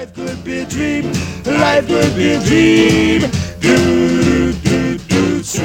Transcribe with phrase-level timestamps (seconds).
[0.00, 1.12] Life could be a dream,
[1.44, 3.20] life could be a dream.
[3.60, 5.60] Do, do, do, so.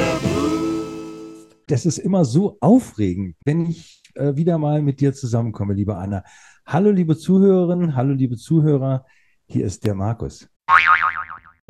[1.66, 6.22] Das ist immer so aufregend, wenn ich äh, wieder mal mit dir zusammenkomme, liebe Anna.
[6.66, 9.06] Hallo, liebe Zuhörerinnen, hallo, liebe Zuhörer.
[9.46, 10.46] Hier ist der Markus.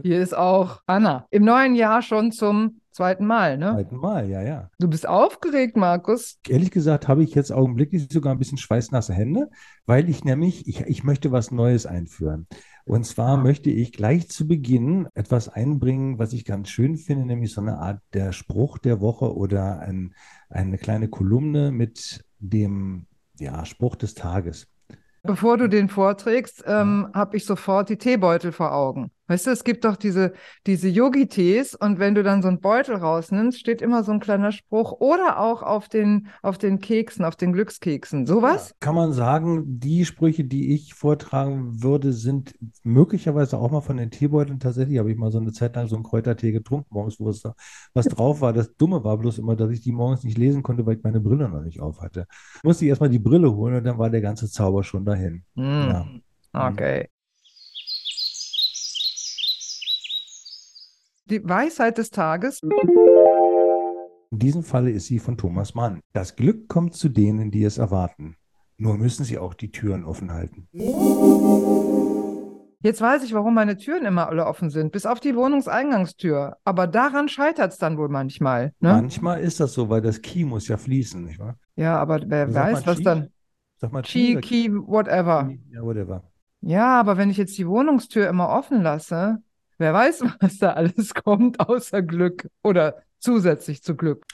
[0.02, 1.28] Hier ist auch Anna.
[1.30, 3.72] Im neuen Jahr schon zum zweiten Mal, ne?
[3.72, 4.70] Zweiten Mal, ja, ja.
[4.78, 6.38] Du bist aufgeregt, Markus.
[6.48, 9.50] Ehrlich gesagt habe ich jetzt augenblicklich sogar ein bisschen schweißnasse Hände,
[9.84, 12.46] weil ich nämlich, ich, ich möchte was Neues einführen.
[12.86, 17.52] Und zwar möchte ich gleich zu Beginn etwas einbringen, was ich ganz schön finde, nämlich
[17.52, 20.14] so eine Art der Spruch der Woche oder ein,
[20.48, 23.06] eine kleine Kolumne mit dem
[23.38, 24.68] ja, Spruch des Tages.
[25.22, 29.10] Bevor du den vorträgst, ähm, habe ich sofort die Teebeutel vor Augen.
[29.28, 30.32] Weißt du, es gibt doch diese,
[30.66, 34.52] diese Yogi-Tees und wenn du dann so einen Beutel rausnimmst, steht immer so ein kleiner
[34.52, 38.26] Spruch oder auch auf den, auf den Keksen, auf den Glückskeksen.
[38.26, 38.74] Sowas?
[38.80, 44.10] Kann man sagen, die Sprüche, die ich vortragen würde, sind möglicherweise auch mal von den
[44.10, 44.60] Teebeuteln.
[44.60, 47.42] Tatsächlich habe ich mal so eine Zeit lang so einen Kräutertee getrunken morgens, wo es
[47.42, 47.54] da
[47.94, 48.52] was drauf war.
[48.52, 51.20] Das Dumme war bloß immer, dass ich die morgens nicht lesen konnte, weil ich meine
[51.20, 52.26] Brille noch nicht auf hatte.
[52.62, 55.44] Musste ich erstmal die Brille holen und dann war der ganze Zauber schon dahin.
[55.56, 56.06] Hm, Ja.
[56.54, 57.08] Okay.
[61.28, 62.60] Die Weisheit des Tages.
[64.30, 66.00] In diesem Falle ist sie von Thomas Mann.
[66.12, 68.36] Das Glück kommt zu denen, die es erwarten.
[68.76, 70.68] Nur müssen sie auch die Türen offen halten.
[72.80, 76.58] Jetzt weiß ich, warum meine Türen immer alle offen sind, bis auf die Wohnungseingangstür.
[76.64, 78.66] Aber daran scheitert es dann wohl manchmal.
[78.78, 78.92] Ne?
[78.92, 81.56] Manchmal ist das so, weil das Key muss ja fließen, nicht wahr?
[81.74, 83.30] Ja, aber wer Sagt weiß, was dann.
[83.78, 85.50] Sag mal Key, oder Key, whatever.
[85.70, 86.22] Ja, whatever.
[86.60, 89.42] Ja, aber wenn ich jetzt die Wohnungstür immer offen lasse,
[89.78, 94.24] wer weiß, was da alles kommt, außer Glück oder zusätzlich zu Glück.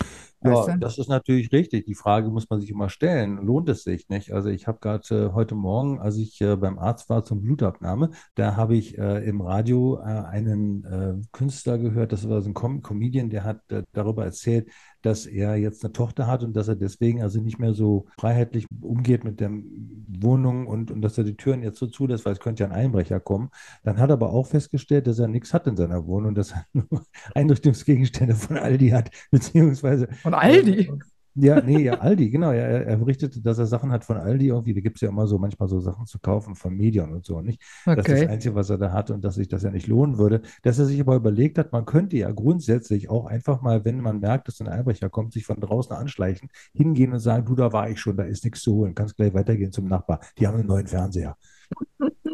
[0.43, 0.81] Weißt Ja, du?
[0.81, 1.87] das ist natürlich richtig.
[1.87, 3.37] Die Frage muss man sich immer stellen.
[3.39, 4.33] Lohnt es sich nicht?
[4.33, 8.11] Also ich habe gerade äh, heute Morgen, als ich äh, beim Arzt war zum Blutabnahme,
[8.35, 12.55] da habe ich äh, im Radio äh, einen äh, Künstler gehört, das war so ein
[12.55, 14.69] Com Comedian, der hat äh, darüber erzählt,
[15.03, 18.67] dass er jetzt eine Tochter hat und dass er deswegen also nicht mehr so freiheitlich
[18.81, 22.41] umgeht mit der Wohnung und, und dass er die Türen jetzt so zulässt, weil es
[22.41, 23.51] könnte ja ein Einbrecher kommen.
[23.83, 26.67] Dann hat er aber auch festgestellt, dass er nichts hat in seiner Wohnung, dass er
[26.73, 27.05] nur
[27.35, 30.91] Einrichtungsgegenstände von Aldi hat, beziehungsweise Von Aldi.
[31.35, 32.53] Ja, nee, ja, Aldi, genau.
[32.53, 34.75] Ja, er, er berichtete, dass er Sachen hat von Aldi irgendwie.
[34.75, 37.41] Da gibt es ja immer so manchmal so Sachen zu kaufen von Medion und so,
[37.41, 37.63] nicht?
[37.95, 38.29] Das ist das Okay.
[38.29, 40.43] Einzige, was er da hat und dass sich das ja nicht lohnen würde.
[40.63, 44.21] Dass er sich aber überlegt hat, man könnte ja grundsätzlich auch einfach mal, wenn man
[44.21, 47.89] merkt, dass ein Einbrecher kommt, sich von draußen anschleichen, hingehen und sagen, du, da war
[47.89, 48.95] ich schon, da ist nichts zu holen.
[48.95, 50.21] Kannst gleich weitergehen zum Nachbar.
[50.39, 51.37] Die haben einen neuen Fernseher.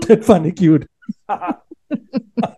[0.08, 0.88] Das fand ich cute.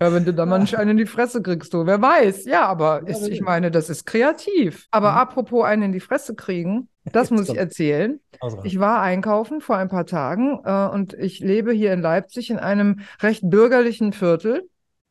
[0.00, 2.46] Ja, wenn du da manch einen in die Fresse kriegst, du, wer weiß.
[2.46, 4.86] Ja, aber ist, ich meine, das ist kreativ.
[4.90, 5.16] Aber Mhm.
[5.18, 8.18] apropos einen in die Fresse kriegen, das muss ich erzählen.
[8.40, 8.66] Ausrasten.
[8.66, 12.58] Ich war einkaufen vor ein paar Tagen äh, und ich lebe hier in Leipzig in
[12.58, 14.68] einem recht bürgerlichen Viertel.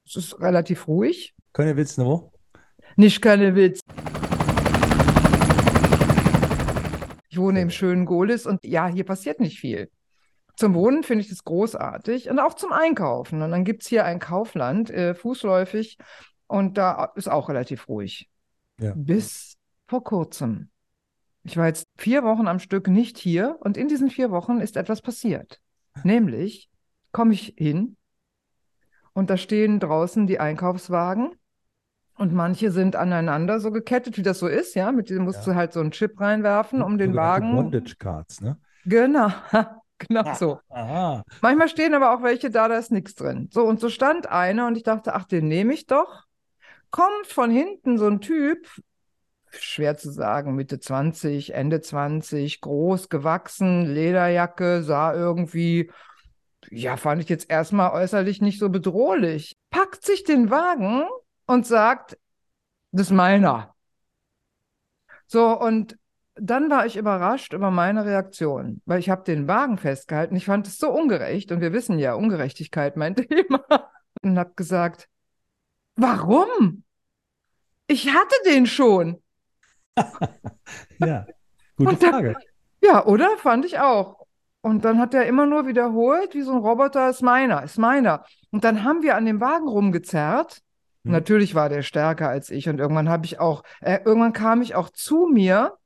[0.08, 1.36] Es ist relativ ruhig.
[1.54, 2.06] Keine Witz, ne?
[2.06, 2.32] wo?
[2.96, 3.80] Nicht keine Witz.
[7.30, 9.90] Ich wohne im schönen Gohlis und ja, hier passiert nicht viel.
[10.64, 13.42] Zum Wohnen finde ich das großartig und auch zum Einkaufen.
[13.42, 15.98] Und dann gibt es hier ein Kaufland, äh, fußläufig,
[16.48, 18.30] und da ist auch relativ ruhig.
[18.80, 18.94] Ja.
[18.96, 19.58] Bis
[19.90, 20.70] vor kurzem.
[21.44, 24.78] Ich war jetzt vier Wochen am Stück nicht hier und in diesen vier Wochen ist
[24.78, 25.60] etwas passiert.
[26.06, 26.70] Nämlich
[27.12, 27.98] komme ich hin
[29.12, 31.36] und da stehen draußen die Einkaufswagen
[32.18, 34.94] und manche sind aneinander so gekettet, wie das so ist, ja.
[34.94, 35.52] Mit dem musst Ja.
[35.52, 37.54] du halt so einen Chip reinwerfen, um den Wagen.
[37.54, 38.58] Bondage Cards, ne?
[38.86, 39.28] Genau,
[40.08, 40.60] genau so.
[40.70, 41.24] Aha.
[41.42, 43.50] Manchmal stehen aber auch welche da, da ist nichts drin.
[43.52, 46.24] So, und so stand einer und ich dachte, ach, den nehme ich doch.
[46.92, 48.68] Kommt von hinten so ein Typ,
[49.50, 55.92] schwer zu sagen, Mitte 20, Ende 20, groß, gewachsen, Lederjacke, sah irgendwie,
[56.70, 59.56] ja, fand ich jetzt erstmal äußerlich nicht so bedrohlich.
[59.70, 61.06] Packt sich den Wagen
[61.46, 62.18] und sagt,
[62.92, 63.76] das ist meiner.
[65.28, 65.98] So, und
[66.36, 70.36] dann war ich überrascht über meine Reaktion, weil ich habe den Wagen festgehalten.
[70.36, 73.64] Ich fand es so ungerecht und wir wissen ja, Ungerechtigkeit mein Thema.
[74.22, 75.10] Und habe gesagt,
[75.96, 76.84] warum?
[77.88, 79.22] Ich hatte den schon.
[80.98, 81.26] Ja,
[81.76, 82.36] gute dann- Frage.
[82.82, 83.38] Ja, oder?
[83.38, 84.26] Fand ich auch.
[84.62, 88.24] Und dann hat er immer nur wiederholt, wie so ein Roboter, ist meiner, ist meiner.
[88.52, 90.62] Und dann haben wir an dem Wagen rumgezerrt.
[91.04, 91.12] Hm.
[91.12, 92.70] Natürlich war der stärker als ich.
[92.70, 95.78] Und irgendwann habe ich auch, äh, irgendwann kam ich auch zu mir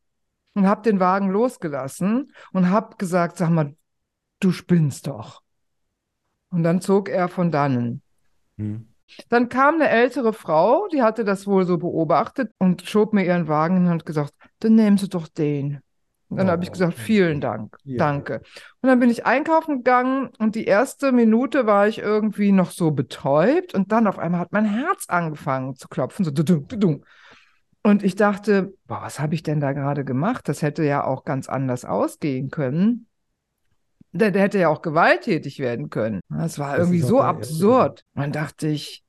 [0.57, 3.75] und habe den Wagen losgelassen und habe gesagt, sag mal,
[4.39, 5.43] du spinnst doch.
[6.49, 8.01] Und dann zog er von dannen.
[8.57, 8.87] Hm.
[9.29, 13.47] Dann kam eine ältere Frau, die hatte das wohl so beobachtet und schob mir ihren
[13.47, 15.79] Wagen hin und hat gesagt, dann nehmen Sie doch den.
[16.29, 17.99] Und dann habe ich Oh, gesagt, vielen Dank, Ja.
[17.99, 18.41] danke.
[18.81, 22.91] Und dann bin ich einkaufen gegangen und die erste Minute war ich irgendwie noch so
[22.91, 27.05] betäubt und dann auf einmal hat mein Herz angefangen zu klopfen, so dudung, dudung.
[27.87, 30.49] Und ich dachte, boah, was habe ich denn da gerade gemacht?
[30.49, 33.07] Das hätte ja auch ganz anders ausgehen können.
[34.11, 36.19] Der, der hätte ja auch gewalttätig werden können.
[36.27, 38.03] Das war Das irgendwie so absurd.
[38.13, 39.05] Und dann dachte ich,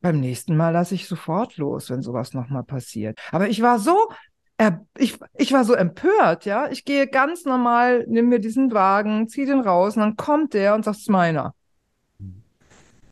[0.00, 3.18] beim nächsten Mal lasse ich sofort los, wenn sowas nochmal passiert.
[3.30, 4.08] Aber ich war so,
[4.56, 6.70] er, ich, ich war so empört, ja.
[6.70, 10.74] Ich gehe ganz normal, nimm mir diesen Wagen, zieh den raus und dann kommt der
[10.74, 11.54] und sagt, es ist meiner.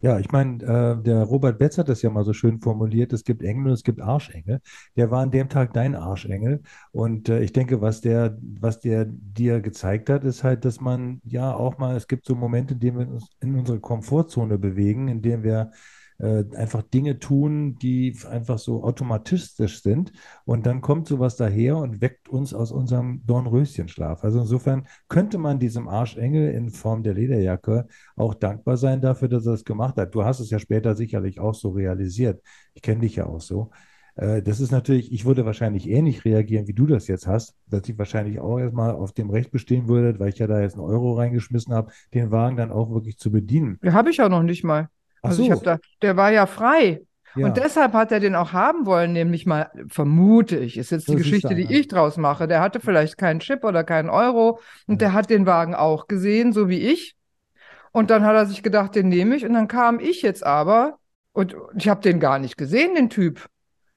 [0.04, 3.22] Ja, ich meine, äh, der Robert Betz hat das ja mal so schön formuliert, es
[3.22, 4.60] gibt Engel und es gibt Arschengel.
[4.96, 6.62] Der war an dem Tag dein Arschengel.
[6.90, 11.20] Und äh, ich denke, was der, was der dir gezeigt hat, ist halt, dass man
[11.24, 15.06] ja auch mal, es gibt so Momente, in denen wir uns in unsere Komfortzone bewegen,
[15.06, 15.70] in denen wir
[16.22, 20.12] äh, einfach Dinge tun, die einfach so automatistisch sind.
[20.44, 24.22] Und dann kommt sowas daher und weckt uns aus unserem Dornröschenschlaf.
[24.22, 29.46] Also insofern könnte man diesem Arschengel in Form der Lederjacke auch dankbar sein dafür, dass
[29.46, 30.14] er es gemacht hat.
[30.14, 32.40] Du hast es ja später sicherlich auch so realisiert.
[32.74, 33.70] Ich kenne dich ja auch so.
[34.14, 37.88] Äh, Das ist natürlich, ich würde wahrscheinlich ähnlich reagieren, wie du das jetzt hast, dass
[37.88, 40.84] ich wahrscheinlich auch erstmal auf dem Recht bestehen würde, weil ich ja da jetzt einen
[40.84, 43.78] Euro reingeschmissen habe, den Wagen dann auch wirklich zu bedienen.
[43.82, 44.88] Ja, habe ich ja noch nicht mal.
[45.22, 47.02] Also ich so, habe da, der war ja frei.
[47.34, 51.08] ja, Und deshalb hat er den auch haben wollen, nämlich mal, vermute ich, ist jetzt
[51.08, 52.46] die Geschichte, die ich draus mache.
[52.48, 55.08] Der hatte vielleicht keinen Chip oder keinen Euro und Ja.
[55.08, 57.16] der hat den Wagen auch gesehen, so wie ich.
[57.92, 59.44] Und dann hat er sich gedacht, den nehme ich.
[59.44, 60.98] Und dann kam ich jetzt aber
[61.32, 63.46] und ich habe den gar nicht gesehen, den Typ.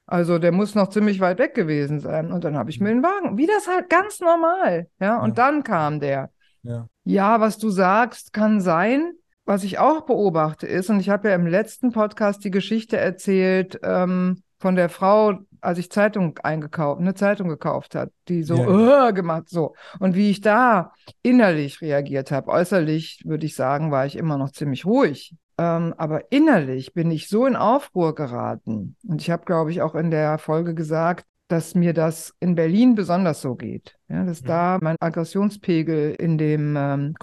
[0.06, 2.30] Also der muss noch ziemlich weit weg gewesen sein.
[2.30, 4.86] Und dann habe ich mir den Wagen, wie das halt ganz normal.
[5.00, 6.30] Ja, und dann kam der.
[6.62, 6.88] Ja.
[7.04, 9.12] Ja, was du sagst, kann sein.
[9.46, 13.78] Was ich auch beobachte ist, und ich habe ja im letzten Podcast die Geschichte erzählt
[13.84, 19.08] ähm, von der Frau, als ich Zeitung eingekauft, eine Zeitung gekauft hat, die so Ja,
[19.08, 22.50] "Äh", gemacht so und wie ich da innerlich reagiert habe.
[22.50, 25.34] Äußerlich würde ich sagen, war ich immer noch ziemlich ruhig.
[25.58, 28.96] Ähm, aber innerlich bin ich so in Aufruhr geraten.
[29.06, 32.96] Und ich habe, glaube ich, auch in der Folge gesagt, dass mir das in Berlin
[32.96, 33.94] besonders so geht.
[34.08, 34.46] Ja, dass Mhm.
[34.48, 37.14] da mein Aggressionspegel in dem ähm,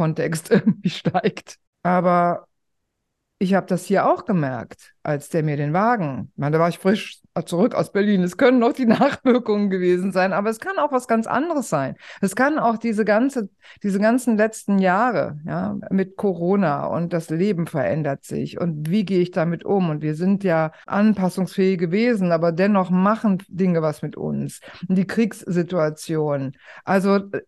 [0.00, 1.58] Kreuzberg-Kontext irgendwie steigt.
[1.82, 2.46] Aber
[3.42, 6.68] ich habe das hier auch gemerkt, als der mir den Wagen, ich meine, da war
[6.68, 8.22] ich frisch zurück aus Berlin.
[8.22, 11.96] Es können noch die Nachwirkungen gewesen sein, aber es kann auch was ganz anderes sein.
[12.20, 13.48] Es kann auch diese ganze,
[13.82, 19.20] diese ganzen letzten Jahre, ja, mit Corona und das Leben verändert sich und wie gehe
[19.20, 19.88] ich damit um?
[19.88, 24.60] Und wir sind ja anpassungsfähig gewesen, aber dennoch machen Dinge was mit uns.
[24.82, 26.52] Die Kriegssituation,
[26.84, 27.40] also äh,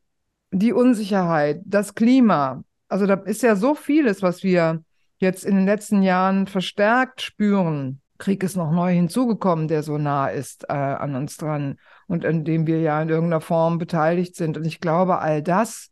[0.52, 2.62] die Unsicherheit, das Klima.
[2.88, 4.84] Also da ist ja so vieles, was wir
[5.18, 8.00] jetzt in den letzten Jahren verstärkt spüren.
[8.18, 12.44] Krieg ist noch neu hinzugekommen, der so nah ist äh, an uns dran und an
[12.44, 14.56] dem wir ja in irgendeiner Form beteiligt sind.
[14.56, 15.88] Und ich glaube, all das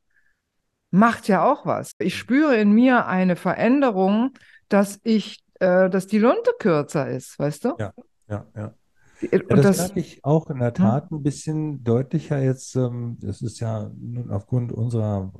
[0.90, 1.92] macht ja auch was.
[1.98, 4.32] Ich spüre in mir eine Veränderung,
[4.68, 7.74] dass ich, äh, dass die Lunte kürzer ist, weißt du?
[7.78, 7.92] ja,
[8.28, 8.74] ja, ja.
[9.20, 10.90] Ja, Und das das, merke ich auch in der hm?
[10.90, 12.74] Tat ein bisschen deutlicher jetzt.
[12.76, 15.32] ähm, Das ist ja nun aufgrund unserer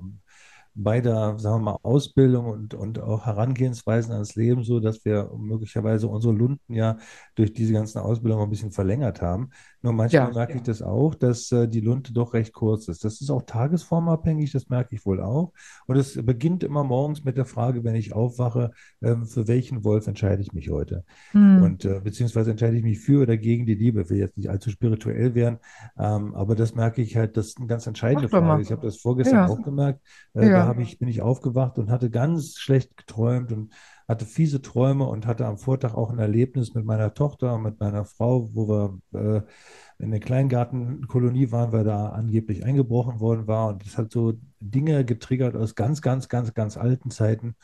[0.75, 6.09] beider, sagen wir mal, Ausbildung und, und auch Herangehensweisen ans Leben so, dass wir möglicherweise
[6.09, 6.99] unsere Lunden ja
[7.35, 9.51] durch diese ganzen Ausbildungen ein bisschen verlängert haben.
[9.83, 13.05] Nur manchmal ja, merke ich das auch, dass äh, die Lunte doch recht kurz ist.
[13.05, 15.53] Das ist auch tagesformabhängig, das merke ich wohl auch.
[15.87, 18.73] Und es beginnt immer morgens mit der Frage, wenn ich aufwache,
[19.03, 21.05] ähm, für welchen Wolf entscheide ich mich heute?
[21.33, 24.03] hm, Und äh, beziehungsweise entscheide ich mich für oder gegen die Liebe.
[24.03, 25.59] Ich will jetzt nicht allzu spirituell werden,
[25.99, 28.63] ähm, aber das merke ich halt, das ist eine ganz entscheidende doch Frage.
[28.63, 30.01] Ich habe das vorgestern Ja, auch gemerkt.
[30.35, 33.73] Äh, da ja, ich, bin ich aufgewacht und hatte ganz schlecht geträumt und
[34.11, 37.79] hatte fiese Träume und hatte am Vortag auch ein Erlebnis mit meiner Tochter und mit
[37.81, 43.69] meiner Frau, wo wir äh, in der Kleingartenkolonie waren, weil da angeblich eingebrochen worden war.
[43.69, 47.55] Und das hat so Dinge getriggert aus ganz, ganz, ganz, ganz alten Zeiten.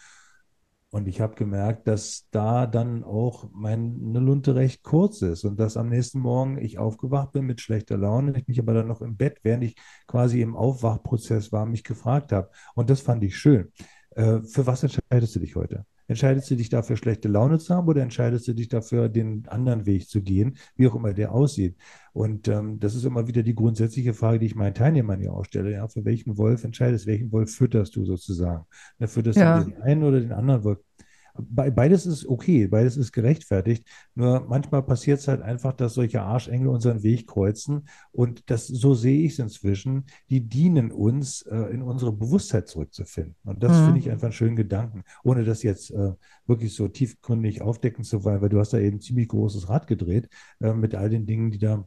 [0.91, 5.77] Und ich habe gemerkt, dass da dann auch meine Lunte recht kurz ist und dass
[5.77, 9.17] am nächsten Morgen ich aufgewacht bin mit schlechter Laune, ich mich aber dann noch im
[9.17, 9.75] Bett, während ich
[10.07, 12.51] quasi im Aufwachprozess war, mich gefragt habe.
[12.77, 13.73] Und das fand ich schön.
[14.11, 15.85] Äh, für was entscheidest du dich heute?
[16.09, 19.87] Entscheidest du dich dafür, schlechte Laune zu haben oder entscheidest du dich dafür, den anderen
[19.87, 21.77] Weg zu gehen, wie auch immer der aussieht?
[22.13, 25.45] Und ähm, das ist immer wieder die grundsätzliche Frage, die ich meinen Teilnehmern ja auch
[25.45, 25.73] stelle.
[25.73, 28.65] Ja, für welchen Wolf entscheidest, welchen Wolf fütterst du sozusagen?
[28.99, 30.79] Ne, fütterst du ja, den einen oder den anderen Wolf?
[31.39, 33.87] Be- Beides ist okay, beides ist gerechtfertigt.
[34.15, 37.89] Nur manchmal passiert es halt einfach, dass solche Arschengel unseren Weg kreuzen.
[38.13, 40.05] Und das, so sehe ich es inzwischen.
[40.31, 43.37] Die dienen uns, äh, in unsere Bewusstheit zurückzufinden.
[43.45, 46.13] Und das finde hm, ich einfach einen schönen Gedanken, ohne das jetzt äh,
[46.47, 49.87] wirklich so tiefgründig aufdecken zu wollen, weil du hast da eben ein ziemlich großes Rad
[49.87, 50.29] gedreht,
[50.61, 51.85] äh, mit all den Dingen, die da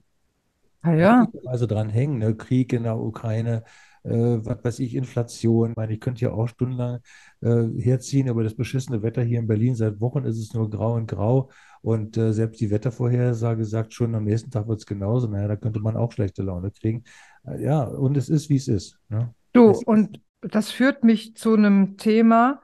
[0.82, 1.27] Ah ja.
[1.46, 2.36] Also dran hängen, ne?
[2.36, 3.63] Krieg in der Ukraine,
[4.10, 5.72] was weiß ich, Inflation.
[5.72, 7.00] Ich meine, ich könnte ja auch stundenlang
[7.42, 10.94] äh, herziehen, aber das beschissene Wetter hier in Berlin, seit Wochen ist es nur grau
[10.96, 11.50] und grau.
[11.82, 15.28] Und äh, selbst die Wettervorhersage sagt schon, am nächsten Tag wird es genauso.
[15.28, 17.04] Naja, da könnte man auch schlechte Laune kriegen.
[17.46, 19.00] Äh, ja, und es ist, wie es ist.
[19.10, 19.34] Ne?
[19.54, 22.62] Du, Es ist, und das führt mich zu einem Thema,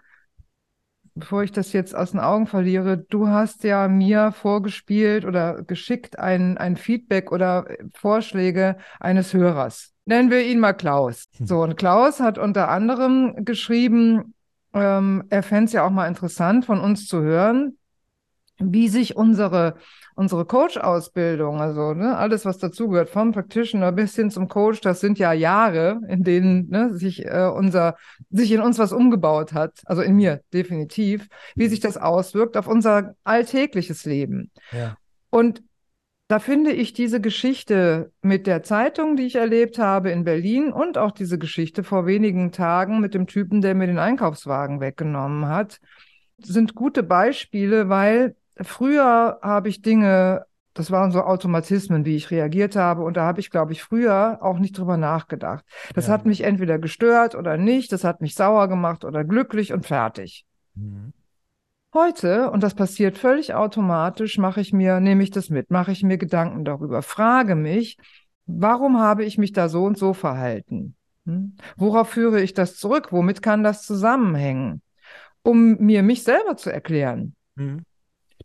[1.16, 2.98] bevor ich das jetzt aus den Augen verliere.
[2.98, 9.94] Du hast ja mir vorgespielt oder geschickt ein, ein Feedback oder äh, Vorschläge eines Hörers.
[10.06, 11.26] Nennen wir ihn mal Klaus.
[11.38, 11.48] Hm.
[11.48, 14.36] So, und Klaus hat unter anderem geschrieben,
[14.74, 17.78] ähm, er fände es ja auch mal interessant von uns zu hören,
[18.58, 19.76] wie sich unsere,
[20.16, 25.20] unsere Coach-Ausbildung, also ne, alles, was dazugehört, vom Practitioner bis hin zum Coach, das sind
[25.20, 27.96] ja Jahre, in denen ne, sich, äh, unser,
[28.30, 32.68] sich in uns was umgebaut hat, also in mir definitiv, wie sich das auswirkt auf
[32.68, 34.52] unser alltägliches Leben.
[34.72, 34.96] ja.
[35.30, 35.64] Und
[36.28, 40.98] da finde ich diese Geschichte mit der Zeitung, die ich erlebt habe in Berlin und
[40.98, 45.80] auch diese Geschichte vor wenigen Tagen mit dem Typen, der mir den Einkaufswagen weggenommen hat,
[46.40, 52.76] sind gute Beispiele, weil früher habe ich Dinge, das waren so Automatismen, wie ich reagiert
[52.76, 55.64] habe und da habe ich, glaube ich, früher auch nicht drüber nachgedacht.
[55.94, 56.14] Das Ja.
[56.14, 60.46] hat mich entweder gestört oder nicht, das hat mich sauer gemacht oder glücklich und fertig.
[60.76, 61.14] Mhm.
[61.94, 66.04] Heute, und das passiert völlig automatisch, mache ich mir, nehme ich das mit, mache ich
[66.04, 67.98] mir Gedanken darüber, frage mich,
[68.46, 70.98] warum habe ich mich da so und so verhalten?
[71.26, 71.56] Hm?
[71.78, 73.14] Worauf führe ich das zurück?
[73.14, 74.82] Womit kann das zusammenhängen?
[75.42, 77.34] Um mir mich selber zu erklären.
[77.56, 77.84] Mhm.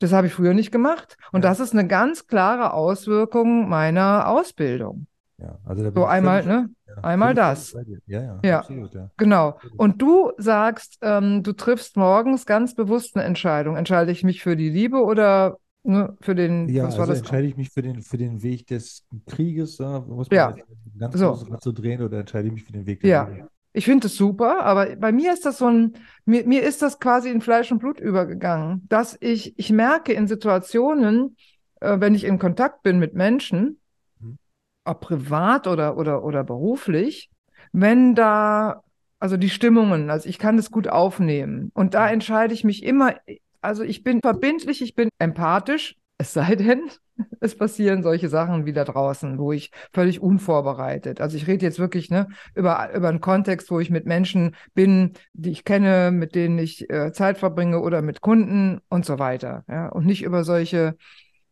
[0.01, 1.17] Das habe ich früher nicht gemacht.
[1.33, 1.51] Und Ja.
[1.51, 5.07] das ist eine ganz klare Auswirkung meiner Ausbildung.
[5.39, 6.71] Ja, also da So einmal, ne?
[6.87, 7.73] ja, einmal das.
[8.07, 8.59] Ja, ja, Ja.
[8.59, 9.11] absolut, ja.
[9.17, 9.59] Genau.
[9.77, 13.77] Und du sagst, ähm, du triffst morgens ganz bewusst eine Entscheidung.
[13.77, 17.19] Entscheide ich mich für die Liebe oder ne, für den, Ja, was war also das?
[17.21, 20.55] entscheide ich mich für den, für den Weg des Krieges, ja, muss man Ja,
[20.99, 21.39] ganz so.
[21.61, 23.29] so drehen oder entscheide ich mich für den Weg der Ja.
[23.29, 23.49] Liebe?
[23.73, 26.99] Ich finde es super, aber bei mir ist das so ein, mir, mir ist das
[26.99, 31.37] quasi in Fleisch und Blut übergegangen, dass ich, ich merke in Situationen,
[31.81, 33.79] äh, wenn ich in Kontakt bin mit Menschen,
[34.21, 34.39] Mhm.
[34.85, 37.31] ob privat oder, oder, oder beruflich,
[37.73, 38.83] wenn da,
[39.19, 41.71] also die Stimmungen, also ich kann das gut aufnehmen.
[41.75, 43.15] Und da entscheide ich mich immer,
[43.61, 46.91] also ich bin verbindlich, ich bin empathisch, es sei denn,
[47.41, 51.79] es passieren solche Sachen wie da draußen, wo ich völlig unvorbereitet, also ich rede jetzt
[51.79, 56.35] wirklich ne, über, über einen Kontext, wo ich mit Menschen bin, die ich kenne, mit
[56.35, 59.65] denen ich äh, Zeit verbringe oder mit Kunden und so weiter.
[59.69, 60.97] Ja, und nicht über solche,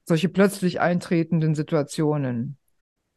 [0.05, 2.57] solche plötzlich eintretenden Situationen.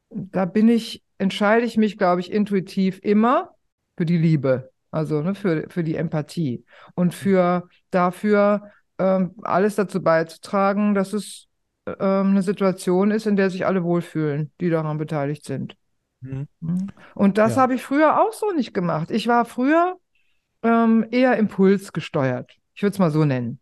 [0.10, 3.51] Da bin ich, entscheide ich mich, glaube ich, intuitiv immer
[3.98, 6.65] für die Liebe, also ne, für, für die Empathie
[6.96, 11.48] und für dafür ähm, alles dazu beizutragen, dass es
[11.85, 15.75] ähm, eine Situation ist, in der sich alle wohlfühlen, die daran beteiligt sind.
[16.21, 16.47] Mhm.
[16.59, 16.88] Mhm.
[17.15, 17.63] Und das Ja.
[17.63, 19.11] habe ich früher auch so nicht gemacht.
[19.11, 19.97] Ich war früher
[20.63, 22.51] ähm, eher impulsgesteuert.
[22.75, 23.59] Ich würde es mal so nennen.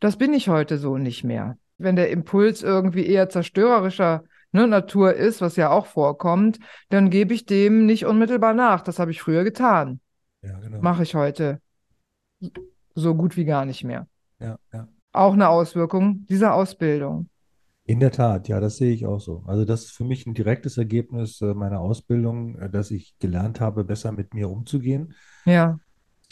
[0.00, 1.58] Das bin ich heute so nicht mehr.
[1.78, 7.34] Wenn der Impuls irgendwie eher zerstörerischer ne, Natur ist, was ja auch vorkommt, dann gebe
[7.34, 8.82] ich dem nicht unmittelbar nach.
[8.82, 10.00] Das habe ich früher getan.
[10.42, 10.80] Ja, genau.
[10.80, 11.60] Mache ich heute
[12.94, 14.06] so gut wie gar nicht mehr.
[14.38, 14.88] Ja, ja.
[15.12, 17.28] Auch eine Auswirkung dieser Ausbildung.
[17.84, 19.42] In der Tat, ja, das sehe ich auch so.
[19.46, 23.60] Also das ist für mich ein direktes Ergebnis äh, meiner Ausbildung, äh, dass ich gelernt
[23.60, 25.14] habe, besser mit mir umzugehen.
[25.44, 25.78] Ja,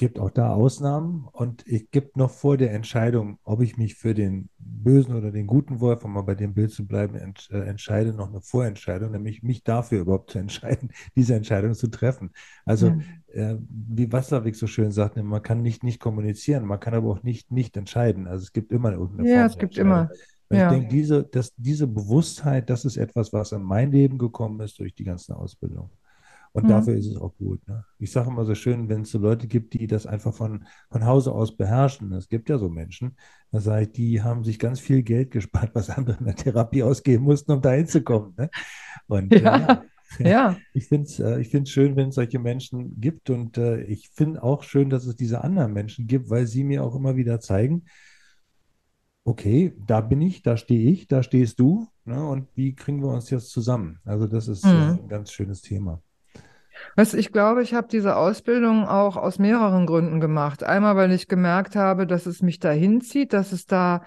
[0.00, 4.14] gibt auch da Ausnahmen und es gibt noch vor der Entscheidung, ob ich mich für
[4.14, 7.60] den bösen oder den guten Wolf, um mal bei dem Bild zu bleiben, ent, äh,
[7.60, 12.30] entscheide, noch eine Vorentscheidung, nämlich mich dafür überhaupt zu entscheiden, diese Entscheidung zu treffen.
[12.64, 12.96] Also
[13.34, 13.50] ja.
[13.52, 17.10] äh, wie Wasserweg so schön sagt, ne, man kann nicht nicht kommunizieren, man kann aber
[17.10, 18.26] auch nicht nicht entscheiden.
[18.26, 20.10] Also es gibt immer irgendeine Ja, Form es der gibt immer.
[20.50, 20.64] Ja.
[20.64, 24.78] ich denke, diese, dass diese Bewusstheit, das ist etwas, was in mein Leben gekommen ist
[24.78, 25.90] durch die ganzen Ausbildungen.
[26.52, 26.68] Und Mhm.
[26.70, 27.66] dafür ist es auch gut.
[27.68, 27.84] Ne?
[27.98, 31.04] Ich sage immer so schön, wenn es so Leute gibt, die das einfach von, von
[31.06, 33.16] Hause aus beherrschen, es gibt ja so Menschen,
[33.52, 36.82] da sage ich, die haben sich ganz viel Geld gespart, was andere in der Therapie
[36.82, 38.34] ausgeben mussten, um da hinzukommen.
[38.36, 38.50] Ne?
[39.06, 39.84] Und äh, Ja.
[40.18, 43.30] ja, Ja, ich finde es äh, ich find's schön, wenn es solche Menschen gibt.
[43.30, 46.84] Und äh, ich finde auch schön, dass es diese anderen Menschen gibt, weil sie mir
[46.84, 47.84] auch immer wieder zeigen,
[49.24, 51.88] okay, da bin ich, da stehe ich, da stehst du.
[52.04, 52.24] Ne?
[52.26, 53.98] Und wie kriegen wir uns jetzt zusammen?
[54.04, 54.98] Also das ist äh, Mhm.
[54.98, 56.02] ein ganz schönes Thema.
[56.96, 60.62] Weißt, ich glaube, ich habe diese Ausbildung auch aus mehreren Gründen gemacht.
[60.62, 64.02] Einmal, weil ich gemerkt habe, dass es mich dahin zieht, dass es da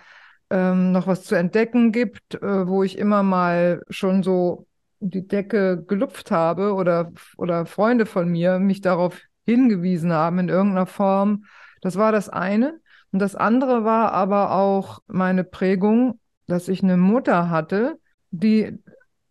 [0.50, 4.68] ähm, noch was zu entdecken gibt, äh, wo ich immer mal schon so
[5.00, 10.86] die Decke gelupft habe oder, oder Freunde von mir mich darauf hingewiesen haben in irgendeiner
[10.86, 11.46] Form.
[11.82, 12.80] Das war das eine.
[13.12, 18.00] Und das andere war aber auch meine Prägung, dass ich eine Mutter hatte,
[18.32, 18.80] die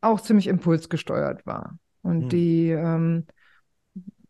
[0.01, 1.79] auch ziemlich impulsgesteuert war.
[2.03, 2.29] Und Hm.
[2.29, 3.27] die, ähm,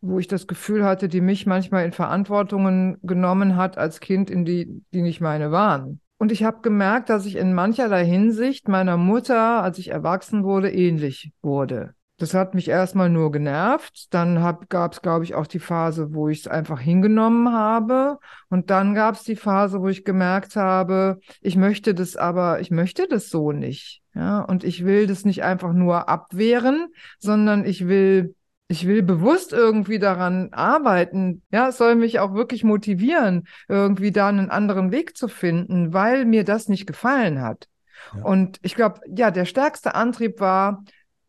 [0.01, 4.45] wo ich das Gefühl hatte, die mich manchmal in Verantwortungen genommen hat als Kind, in
[4.45, 6.01] die, die nicht meine waren.
[6.17, 10.71] Und ich habe gemerkt, dass ich in mancherlei Hinsicht meiner Mutter, als ich erwachsen wurde,
[10.71, 11.95] ähnlich wurde.
[12.23, 14.13] Das hat mich erstmal nur genervt.
[14.13, 14.35] Dann
[14.69, 18.17] gab es, glaube ich, auch die Phase, wo ich es einfach hingenommen habe.
[18.49, 22.71] Und dann gab es die Phase, wo ich gemerkt habe, ich möchte das aber, ich
[22.71, 24.03] möchte das so nicht.
[24.15, 28.35] Ja, und ich will das nicht einfach nur abwehren, sondern ich will
[28.69, 31.43] ich will bewusst irgendwie daran arbeiten.
[31.51, 36.23] Ja, es soll mich auch wirklich motivieren, irgendwie da einen anderen Weg zu finden, weil
[36.23, 37.67] mir das nicht gefallen hat.
[38.15, 38.23] Ja.
[38.23, 40.85] Und ich glaube, ja, der stärkste Antrieb war,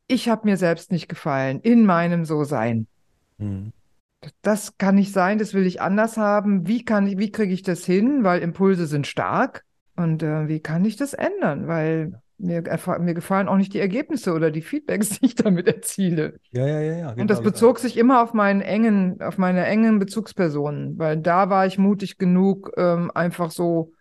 [0.07, 2.87] ich habe mir selbst nicht gefallen in meinem So-Sein.
[3.39, 3.73] Hm.
[4.43, 6.67] Das kann nicht sein, das will ich anders haben.
[6.67, 8.25] Wie kann ich, wie kriege ich das hin?
[8.25, 9.65] Weil Impulse sind stark.
[9.97, 11.69] Und äh, wie kann ich das ändern?
[11.69, 12.63] Weil mir,
[13.01, 16.39] mir gefallen auch nicht die Ergebnisse oder die Feedbacks, die ich damit erziele.
[16.51, 17.11] Ja, ja, ja, ja.
[17.11, 17.51] Und das genau.
[17.51, 22.19] bezog sich immer auf meinen engen, auf meine engen Bezugspersonen, weil da war ich mutig
[22.19, 23.93] genug, ähm, einfach so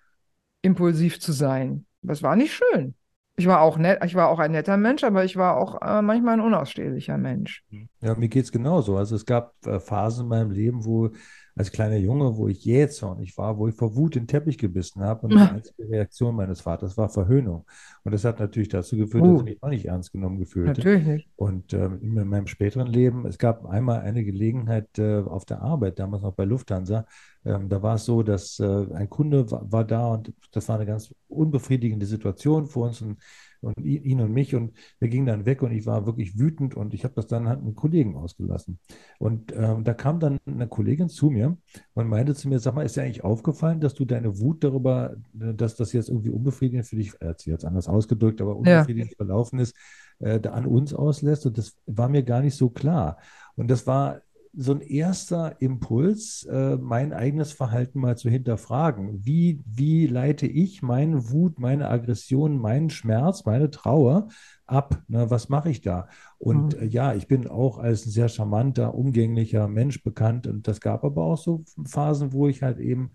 [0.61, 1.85] impulsiv zu sein.
[2.01, 2.95] Das war nicht schön.
[3.35, 6.01] Ich war auch nett, ich war auch ein netter Mensch, aber ich war auch äh,
[6.01, 7.63] manchmal ein unausstehlicher Mensch.
[7.99, 8.95] Ja, mir geht es genauso.
[8.97, 11.09] Also es gab äh, Phasen in meinem Leben, wo
[11.55, 15.27] als kleiner Junge, wo ich jähzornig war, wo ich vor Wut den Teppich gebissen habe
[15.27, 17.65] und die einzige Reaktion meines Vaters war Verhöhnung.
[18.03, 19.31] Und das hat natürlich dazu geführt, Uh.
[19.33, 20.79] dass ich mich auch nicht ernst genommen gefühlt habe.
[20.79, 21.29] Natürlich nicht.
[21.35, 25.99] Und ähm, in meinem späteren Leben, es gab einmal eine Gelegenheit äh, auf der Arbeit,
[25.99, 27.05] damals noch bei Lufthansa.
[27.45, 30.77] Ähm, da war es so, dass äh, ein Kunde war, war da und das war
[30.77, 33.17] eine ganz unbefriedigende Situation für uns und,
[33.63, 34.55] und ihn und mich.
[34.55, 37.47] Und wir gingen dann weg und ich war wirklich wütend und ich habe das dann
[37.47, 38.79] halt einen Kollegen ausgelassen.
[39.19, 41.57] Und ähm, da kam dann eine Kollegin zu mir
[41.93, 45.15] und meinte zu mir, sag mal, ist dir eigentlich aufgefallen, dass du deine Wut darüber,
[45.39, 48.55] äh, dass das jetzt irgendwie unbefriedigend für dich, er hat sich jetzt anders ausgedrückt, aber
[48.55, 49.75] unbefriedigend verlaufen ist,
[50.19, 51.45] äh, da an uns auslässt.
[51.45, 53.17] Und das war mir gar nicht so klar.
[53.55, 54.21] Und das war
[54.55, 59.25] so ein erster Impuls, äh, mein eigenes Verhalten mal zu hinterfragen.
[59.25, 64.27] Wie, wie leite ich meine Wut, meine Aggression, meinen Schmerz, meine Trauer
[64.67, 65.01] ab?
[65.07, 66.07] Ne, was mache ich da?
[66.37, 66.79] Und Mhm.
[66.81, 70.45] äh, ja, ich bin auch als ein sehr charmanter, umgänglicher Mensch bekannt.
[70.45, 73.11] Und das gab aber auch so Phasen, wo ich halt eben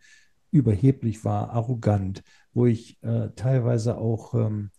[0.50, 2.22] überheblich war, arrogant,
[2.52, 4.70] wo ich äh, teilweise auch ähm,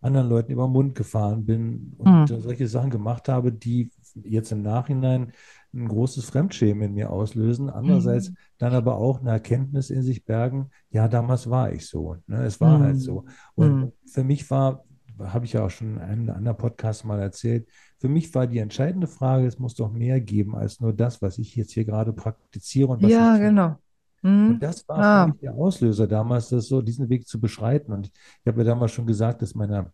[0.00, 2.30] anderen Leuten über den Mund gefahren bin und Mhm.
[2.30, 3.90] äh, solche Sachen gemacht habe, die
[4.24, 5.32] jetzt im Nachhinein
[5.72, 7.70] ein großes Fremdschämen in mir auslösen.
[7.70, 12.16] Andererseits dann aber auch eine Erkenntnis in sich bergen, ja, damals war ich so.
[12.26, 12.44] Ne?
[12.44, 13.00] Es war halt Mhm.
[13.00, 13.24] so.
[13.54, 13.92] Und Mhm.
[14.06, 14.84] für mich war,
[15.18, 18.58] habe ich ja auch schon in einem anderen Podcast mal erzählt, für mich war die
[18.58, 22.12] entscheidende Frage, es muss doch mehr geben als nur das, was ich jetzt hier gerade
[22.12, 23.76] praktiziere und was Ja, ich genau.
[24.22, 24.48] Mhm.
[24.50, 25.24] Und das war Ah.
[25.26, 27.92] für mich der Auslöser damals, das so diesen Weg zu beschreiten.
[27.92, 29.92] Und ich habe ja damals schon gesagt, dass meine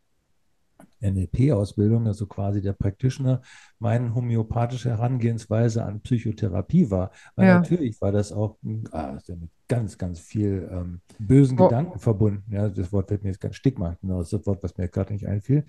[1.01, 3.43] NLP-Ausbildung, also quasi der Practitioner,
[3.79, 7.11] meine homöopathische Herangehensweise an Psychotherapie war.
[7.35, 7.59] Weil Ja.
[7.61, 8.59] natürlich war das auch
[8.93, 11.65] ah, ist ja mit ganz, ganz viel ähm, bösen Oh.
[11.69, 12.45] Gedanken verbunden.
[12.53, 14.89] Ja, das Wort wird mir jetzt ganz Stigma, genau, das ist das Wort, was mir
[14.89, 15.65] gerade nicht einfiel.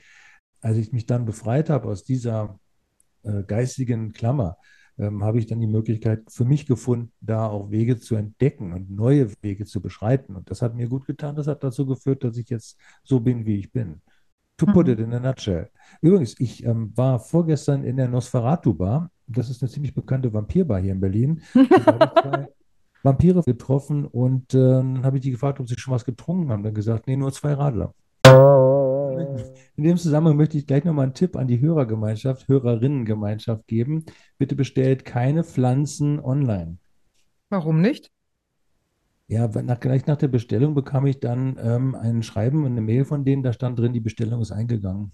[0.61, 2.59] Als ich mich dann befreit habe aus dieser
[3.23, 4.57] äh, geistigen Klammer,
[4.97, 8.89] ähm, habe ich dann die Möglichkeit für mich gefunden, da auch Wege zu entdecken und
[8.91, 10.35] neue Wege zu beschreiten.
[10.35, 11.35] Und das hat mir gut getan.
[11.35, 14.01] Das hat dazu geführt, dass ich jetzt so bin, wie ich bin.
[14.57, 14.93] To put Mhm.
[14.93, 15.69] it in a nutshell.
[16.01, 19.11] Übrigens, ich ähm, war vorgestern in der Nosferatu Bar.
[19.27, 21.41] Das ist eine ziemlich bekannte Vampirbar hier in Berlin.
[23.03, 26.63] Vampire getroffen und äh, dann habe ich die gefragt, ob sie schon was getrunken haben.
[26.63, 27.93] Dann gesagt, nee, nur zwei Radler.
[29.77, 34.05] In dem Zusammenhang möchte ich gleich nochmal einen Tipp an die Hörergemeinschaft, Hörerinnengemeinschaft geben.
[34.37, 36.77] Bitte bestellt keine Pflanzen online.
[37.49, 38.11] Warum nicht?
[39.29, 43.03] Ja, nach, gleich nach der Bestellung bekam ich dann ähm, ein Schreiben und eine Mail
[43.03, 45.11] von denen, da stand drin, die Bestellung ist eingegangen.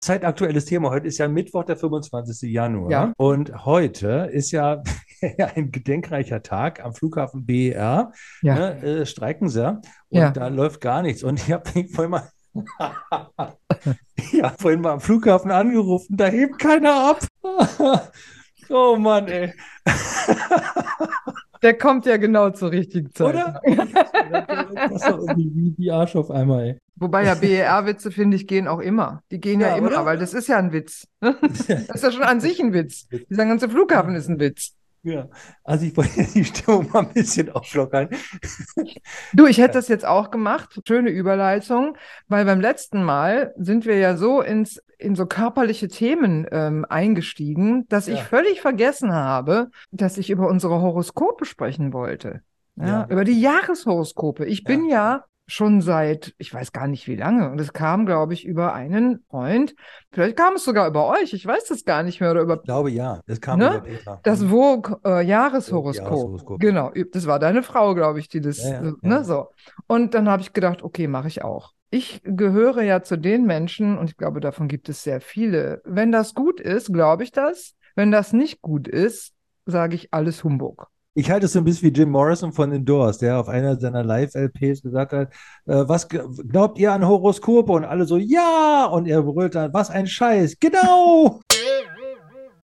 [0.00, 0.90] Zeitaktuelles Thema.
[0.90, 2.50] Heute ist ja Mittwoch, der 25.
[2.50, 2.90] Januar.
[2.90, 3.12] Ja.
[3.16, 4.82] Und heute ist ja
[5.54, 8.12] ein gedenkreicher Tag am Flughafen BER.
[8.42, 8.54] Ja.
[8.54, 9.68] Ne, äh, streiken sie.
[9.68, 10.30] Und Ja.
[10.30, 11.22] da läuft gar nichts.
[11.22, 12.28] Und ich habe vorhin mal,
[14.32, 17.26] ja, vorhin mal am Flughafen angerufen, da hebt keiner ab.
[18.70, 19.54] oh Mann, ey.
[21.62, 23.34] Der kommt ja genau zur richtigen Zeit.
[23.34, 23.60] Oder?
[24.76, 26.78] Das ist doch irgendwie wie die Arsch auf einmal, ey.
[26.96, 29.22] Wobei ja BER-Witze, finde ich, gehen auch immer.
[29.30, 30.04] Die gehen ja, Ja, immer, oder?
[30.04, 31.06] weil das ist ja ein Witz.
[31.20, 33.08] Das ist ja schon an sich ein Witz.
[33.30, 34.75] Dieser ganze Flughafen ist ein Witz.
[35.06, 35.28] Ja,
[35.62, 38.08] also ich wollte die Stimmung mal ein bisschen auflockern.
[39.32, 40.80] Du, ich hätte das jetzt auch gemacht.
[40.86, 46.44] Schöne Überleitung, weil beim letzten Mal sind wir ja so ins, in so körperliche Themen
[46.50, 48.24] ähm, eingestiegen, dass ich Ja.
[48.24, 52.40] völlig vergessen habe, dass ich über unsere Horoskope sprechen wollte.
[52.74, 53.06] Ja, Ja.
[53.08, 54.44] über die Jahreshoroskope.
[54.44, 57.50] Ich bin ja schon seit, ich weiß gar nicht wie lange.
[57.50, 59.74] Und es kam, glaube ich, über einen Freund.
[60.12, 61.32] Vielleicht kam es sogar über euch.
[61.34, 62.30] Ich weiß das gar nicht mehr.
[62.32, 63.68] Oder über Ich glaube ja, es kam Ne?
[63.68, 64.20] über Petra.
[64.24, 66.04] das Vogue äh, Jahreshoroskop.
[66.10, 66.60] Jahreshoroskop.
[66.60, 68.94] Genau, das war deine Frau, glaube ich, die das, Ja, ja, äh, ja.
[69.02, 69.46] ne, so.
[69.86, 71.72] Und dann habe ich gedacht, okay, mache ich auch.
[71.90, 75.80] Ich gehöre ja zu den Menschen, und ich glaube, davon gibt es sehr viele.
[75.84, 77.74] Wenn das gut ist, glaube ich das.
[77.94, 79.32] Wenn das nicht gut ist,
[79.66, 80.88] sage ich alles Humbug.
[81.18, 84.04] Ich halte es so ein bisschen wie Jim Morrison von Indoors, der auf einer seiner
[84.04, 85.32] Live-LPs gesagt hat,
[85.64, 87.72] äh, was glaubt ihr an Horoskope?
[87.72, 88.84] Und alle so, ja!
[88.84, 91.40] Und er brüllt dann, was ein Scheiß, genau!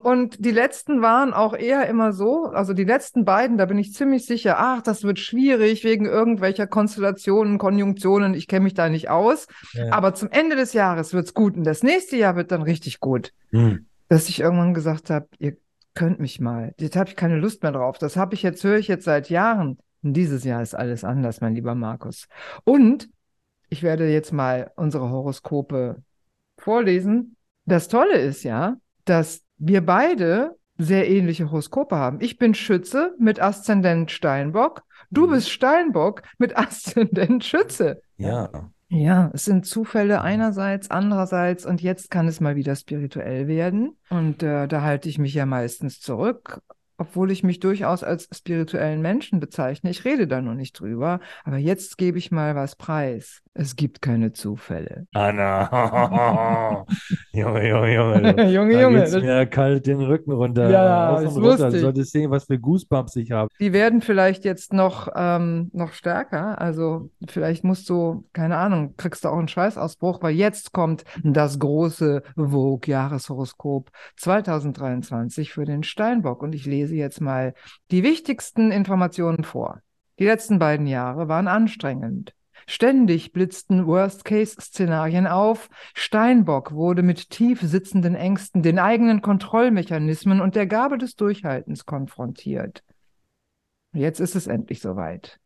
[0.03, 3.93] Und die letzten waren auch eher immer so, also die letzten beiden, da bin ich
[3.93, 9.11] ziemlich sicher, ach, das wird schwierig wegen irgendwelcher Konstellationen, Konjunktionen, ich kenne mich da nicht
[9.11, 9.47] aus.
[9.75, 9.93] Ja.
[9.93, 13.33] Aber zum Ende des Jahres wird's gut und das nächste Jahr wird dann richtig gut.
[13.51, 13.87] Hm.
[14.09, 15.57] Dass ich irgendwann gesagt habe, ihr
[15.95, 16.75] könnt mich mal.
[16.79, 17.99] Jetzt habe ich keine Lust mehr drauf.
[17.99, 19.79] Das habe ich jetzt, höre ich jetzt seit Jahren.
[20.03, 22.27] Und dieses Jahr ist alles anders, mein lieber Markus.
[22.65, 23.11] Und
[23.69, 26.03] ich werde jetzt mal unsere Horoskope
[26.59, 27.37] vorlesen.
[27.67, 32.19] Das Tolle ist ja, dass wir beide sehr ähnliche Horoskope haben.
[32.21, 34.83] Ich bin Schütze mit Aszendent Steinbock.
[35.11, 35.33] Du Mhm.
[35.33, 38.01] bist Steinbock mit Aszendent Schütze.
[38.17, 38.71] Ja.
[38.93, 43.97] Ja, es sind Zufälle einerseits, andererseits und jetzt kann es mal wieder spirituell werden.
[44.09, 46.61] Und äh, da halte ich mich ja meistens zurück,
[46.99, 49.91] obwohl ich mich durchaus als spirituellen Menschen bezeichne.
[49.91, 53.43] Ich rede da noch nicht drüber, aber jetzt gebe ich mal was preis.
[53.53, 55.07] Es gibt keine Zufälle.
[55.13, 56.87] Anna.
[57.33, 58.45] Junge, Junge, Junge.
[58.53, 60.71] Junge, Da Junge, geht's mir kalt den Rücken runter.
[60.71, 61.43] Ja, das runter.
[61.43, 61.83] wusste Du ich.
[61.83, 63.49] solltest sehen, was für Goosebumps ich habe.
[63.59, 66.61] Die werden vielleicht jetzt noch, ähm, noch stärker.
[66.61, 71.59] Also vielleicht musst du, keine Ahnung, kriegst du auch einen Schweißausbruch, weil jetzt kommt das
[71.59, 76.43] große Vogue-Jahreshoroskop 2023 für den Steinbock.
[76.43, 77.55] Und ich lese jetzt mal
[77.91, 79.81] die wichtigsten Informationen vor.
[80.21, 82.33] Die letzten beiden Jahre waren anstrengend.
[82.73, 85.71] Ständig blitzten Worst-Case-Szenarien auf.
[85.93, 92.85] Steinbock wurde mit tief sitzenden Ängsten, den eigenen Kontrollmechanismen und der Gabe des Durchhaltens konfrontiert.
[93.93, 95.41] Jetzt ist es endlich soweit.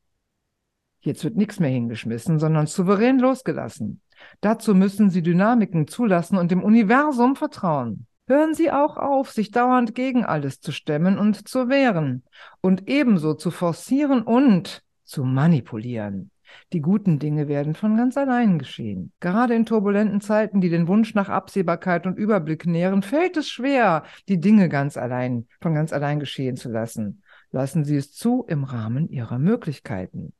[1.00, 4.02] Jetzt wird nichts mehr hingeschmissen, sondern souverän losgelassen.
[4.42, 8.06] Dazu müssen Sie Dynamiken zulassen und dem Universum vertrauen.
[8.26, 12.22] Hören Sie auch auf, sich dauernd gegen alles zu stemmen und zu wehren
[12.60, 16.30] und ebenso zu forcieren und zu manipulieren.
[16.72, 19.12] Die guten Dinge werden von ganz allein geschehen.
[19.20, 24.04] Gerade in turbulenten Zeiten, die den Wunsch nach Absehbarkeit und Überblick nähren, fällt es schwer,
[24.28, 27.22] die Dinge ganz allein, von ganz allein geschehen zu lassen.
[27.50, 30.32] Lassen Sie es zu im Rahmen Ihrer Möglichkeiten.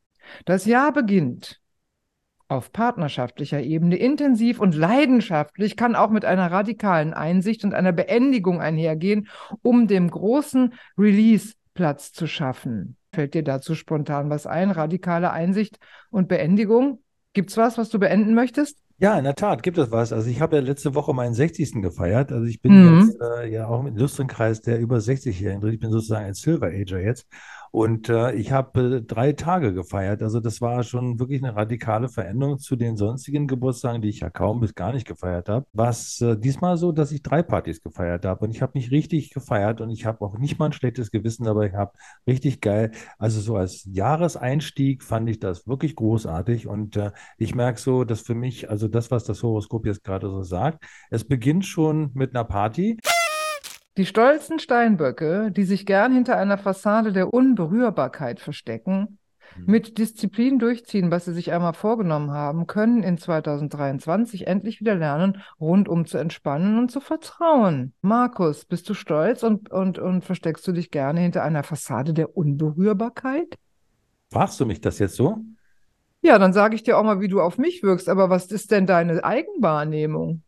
[0.44, 1.60] Das Jahr beginnt
[2.48, 8.60] auf partnerschaftlicher Ebene intensiv und leidenschaftlich, kann auch mit einer radikalen Einsicht und einer Beendigung
[8.60, 9.28] einhergehen,
[9.62, 12.96] um dem großen Release Platz zu schaffen.
[13.14, 14.70] Fällt dir dazu spontan was ein?
[14.70, 15.78] Radikale Einsicht
[16.10, 17.00] und Beendigung?
[17.32, 18.78] Gibt's was, was du beenden möchtest?
[18.98, 20.12] Ja, in der Tat gibt es was.
[20.12, 21.82] Also ich habe ja letzte Woche meinen 60.
[21.82, 22.30] gefeiert.
[22.30, 23.00] Also ich bin Mhm.
[23.00, 25.74] jetzt äh, ja auch im illustren Kreis der über 60-Jährigen drin.
[25.74, 27.26] Ich bin sozusagen ein Silver Ager jetzt.
[27.74, 30.22] Und äh, ich habe äh, drei Tage gefeiert.
[30.22, 34.30] Also das war schon wirklich eine radikale Veränderung zu den sonstigen Geburtstagen, die ich ja
[34.30, 35.66] kaum bis gar nicht gefeiert habe.
[35.72, 38.44] Was äh, diesmal so, dass ich drei Partys gefeiert habe.
[38.44, 41.46] Und ich habe mich richtig gefeiert und ich habe auch nicht mal ein schlechtes Gewissen
[41.46, 41.96] dabei gehabt.
[42.28, 42.92] Richtig geil.
[43.18, 46.68] Also so als Jahreseinstieg fand ich das wirklich großartig.
[46.68, 50.30] Und äh, ich merke so, dass für mich, also das, was das Horoskop jetzt gerade
[50.30, 52.98] so sagt, es beginnt schon mit einer Party.
[53.96, 59.18] Die stolzen Steinböcke, die sich gern hinter einer Fassade der Unberührbarkeit verstecken,
[59.54, 59.64] Hm.
[59.66, 65.42] mit Disziplin durchziehen, was sie sich einmal vorgenommen haben, können in 2023 endlich wieder lernen,
[65.60, 67.92] rundum zu entspannen und zu vertrauen.
[68.00, 72.36] Markus, bist du stolz und, und, und versteckst du dich gerne hinter einer Fassade der
[72.36, 73.58] Unberührbarkeit?
[74.32, 75.38] Fragst du mich das jetzt so?
[76.22, 78.70] Ja, dann sage ich dir auch mal, wie du auf mich wirkst, aber was ist
[78.70, 80.42] denn deine Eigenwahrnehmung?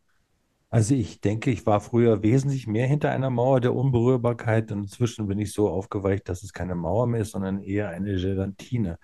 [0.69, 5.27] Also ich denke, ich war früher wesentlich mehr hinter einer Mauer der Unberührbarkeit und inzwischen
[5.27, 8.99] bin ich so aufgeweicht, dass es keine Mauer mehr ist, sondern eher eine Gelatine.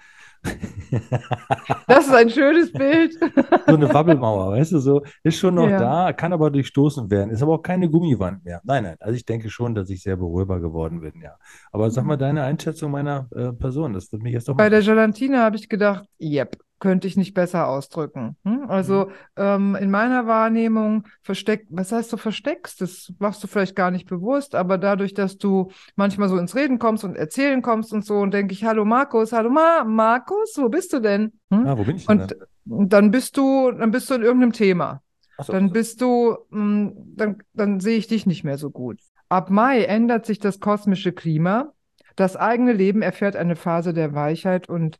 [1.88, 3.18] Das ist ein schönes Bild.
[3.66, 5.80] So eine Wabbelmauer, weißt du, so ist schon noch Ja.
[5.80, 8.60] da, kann aber durchstoßen werden, ist aber auch keine Gummiwand mehr.
[8.66, 11.38] Nein, nein, also ich denke schon, dass ich sehr berührbar geworden bin, ja.
[11.72, 14.82] Aber sag mal deine Einschätzung meiner äh, Person, das würde mich jetzt doch Bei der
[14.82, 18.36] Gelatine habe ich gedacht, yep, könnte ich nicht besser ausdrücken.
[18.44, 18.66] Hm?
[18.68, 22.82] Also ähm, in meiner Wahrnehmung versteckt, was heißt du versteckst?
[22.82, 26.80] Das machst du vielleicht gar nicht bewusst, aber dadurch, dass du manchmal so ins Reden
[26.80, 30.68] kommst und erzählen kommst und so, und denke ich, hallo Markus, hallo Ma Markus, wo
[30.68, 31.32] bist du denn?
[31.52, 31.66] Hm?
[31.66, 32.20] Ah, wo bin ich denn?
[32.20, 35.02] Und, und dann bist du, dann bist du in irgendeinem Thema.
[35.42, 35.54] So.
[35.54, 39.00] Dann bist du, mh, dann, dann sehe ich dich nicht mehr so gut.
[39.30, 41.72] Ab Mai ändert sich das kosmische Klima.
[42.18, 45.00] Das eigene Leben erfährt eine Phase der Weichheit und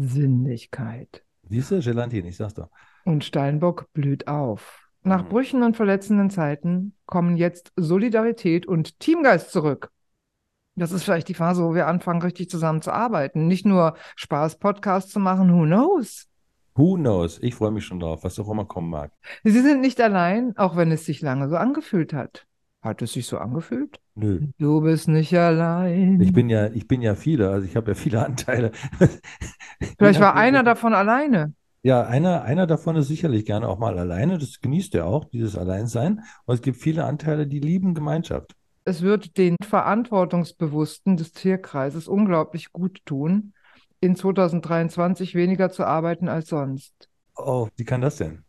[0.00, 1.24] Sinnlichkeit.
[1.48, 2.68] Siehst du, Gelatine, ich sag's doch.
[3.04, 4.88] Und Steinbock blüht auf.
[5.02, 5.28] Nach Mhm.
[5.28, 9.90] Brüchen und verletzenden Zeiten kommen jetzt Solidarität und Teamgeist zurück.
[10.74, 13.46] Das ist vielleicht die Phase, wo wir anfangen, richtig zusammen zu arbeiten.
[13.48, 16.28] Nicht nur Spaß, Podcast zu machen, who knows?
[16.74, 17.38] Who knows?
[17.42, 19.12] Ich freue mich schon drauf, was auch immer kommen mag.
[19.42, 22.46] Sie sind nicht allein, auch wenn es sich lange so angefühlt hat.
[22.88, 24.00] Hat es sich so angefühlt?
[24.14, 24.40] Nö.
[24.56, 26.18] Du bist nicht allein.
[26.22, 28.72] Ich bin ja, ich bin ja viele, also ich habe ja viele Anteile.
[29.98, 31.52] Vielleicht war einer davon alleine.
[31.82, 34.38] Ja, einer, einer davon ist sicherlich gerne auch mal alleine.
[34.38, 36.22] Das genießt er auch, dieses Alleinsein.
[36.46, 38.54] Und es gibt viele Anteile, die lieben Gemeinschaft.
[38.86, 43.52] Es wird den Verantwortungsbewussten des Tierkreises unglaublich gut tun,
[44.00, 47.10] in 2023 weniger zu arbeiten als sonst.
[47.36, 48.44] Oh, wie kann das denn?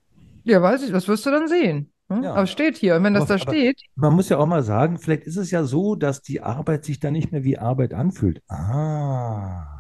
[0.46, 1.92] Ja, weiß ich, das wirst du dann sehen.
[2.10, 2.24] Hm?
[2.24, 2.34] Ja.
[2.34, 2.96] Aber steht hier.
[2.96, 5.52] Und wenn das Aber- da steht, Man muss ja auch mal sagen, vielleicht ist es
[5.52, 8.42] ja so, dass die Arbeit sich dann nicht mehr wie Arbeit anfühlt.
[8.50, 9.79] Ah.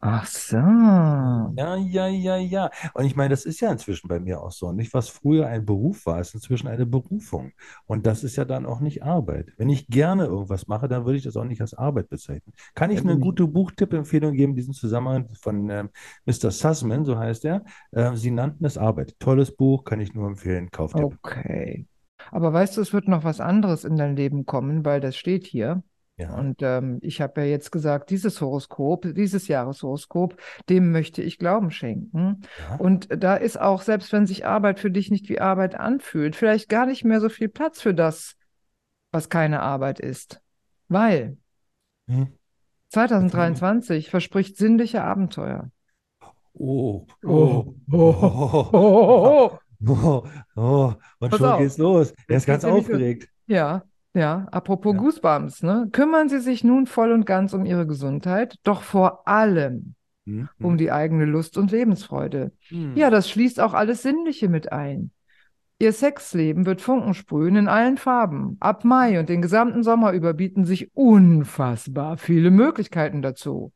[0.00, 0.56] Ach so.
[0.56, 2.70] Ja, ja, ja, ja.
[2.94, 4.72] Und ich meine, das ist ja inzwischen bei mir auch so.
[4.72, 7.52] Nicht, was früher ein Beruf war, ist inzwischen eine Berufung.
[7.86, 9.52] Und das ist ja dann auch nicht Arbeit.
[9.56, 12.54] Wenn ich gerne irgendwas mache, dann würde ich das auch nicht als Arbeit bezeichnen.
[12.74, 15.90] Kann ich eine gute Buchtipp-Empfehlung geben, in diesem Zusammenhang von ähm,
[16.24, 16.50] Mr.
[16.50, 17.64] Sussman, so heißt er.
[17.92, 19.18] Äh, Sie nannten es Arbeit.
[19.18, 20.70] Tolles Buch, kann ich nur empfehlen.
[20.70, 21.04] Kauftipp.
[21.04, 21.86] Okay.
[22.30, 25.46] Aber weißt du, es wird noch was anderes in dein Leben kommen, weil das steht
[25.46, 25.82] hier.
[26.18, 26.34] Ja.
[26.34, 31.70] Und ähm, ich habe ja jetzt gesagt, dieses Horoskop, dieses Jahreshoroskop, dem möchte ich Glauben
[31.70, 32.42] schenken.
[32.58, 32.76] Ja.
[32.76, 36.70] Und da ist auch, selbst wenn sich Arbeit für dich nicht wie Arbeit anfühlt, vielleicht
[36.70, 38.36] gar nicht mehr so viel Platz für das,
[39.12, 40.40] was keine Arbeit ist.
[40.88, 41.36] Weil
[42.08, 42.28] Hm.
[42.90, 45.70] 2023 verspricht sinnliche Abenteuer.
[46.54, 49.86] Oh, Oh, oh, oh, oh, oh, oh.
[49.86, 50.26] oh,
[50.56, 50.94] oh.
[51.18, 51.58] Und Pass schon auf.
[51.58, 52.14] geht's los.
[52.28, 53.28] Er ist ganz aufgeregt.
[53.46, 53.82] Ja,
[54.16, 54.98] ja, apropos Ja.
[55.00, 55.88] Goosebumps, ne?
[55.92, 59.94] Kümmern Sie sich nun voll und ganz um Ihre Gesundheit, doch vor allem
[60.26, 62.52] Hm, um die eigene Lust und Lebensfreude.
[62.70, 62.96] hm.
[62.96, 65.12] Ja, das schließt auch alles Sinnliche mit ein.
[65.78, 68.56] Ihr Sexleben wird Funken sprühen in allen Farben.
[68.60, 73.72] Ab Mai und den gesamten Sommer über bieten sich unfassbar viele Möglichkeiten dazu.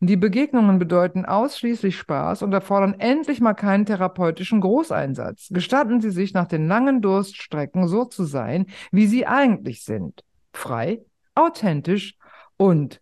[0.00, 5.48] Die Begegnungen bedeuten ausschließlich Spaß und erfordern endlich mal keinen therapeutischen Großeinsatz.
[5.50, 10.22] Gestatten Sie sich nach den langen Durststrecken so zu sein, wie Sie eigentlich sind.
[10.52, 11.02] Frei,
[11.34, 12.16] authentisch
[12.56, 13.00] und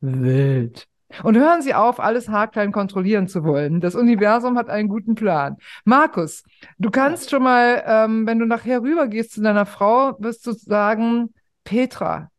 [0.00, 0.86] wild.
[1.22, 3.80] Und hören Sie auf, alles haarklein kontrollieren zu wollen.
[3.80, 5.56] Das Universum hat einen guten Plan.
[5.84, 6.42] Markus,
[6.78, 11.32] du kannst schon mal, ähm, wenn du nachher rübergehst zu deiner Frau, wirst du sagen,
[11.64, 12.30] Petra,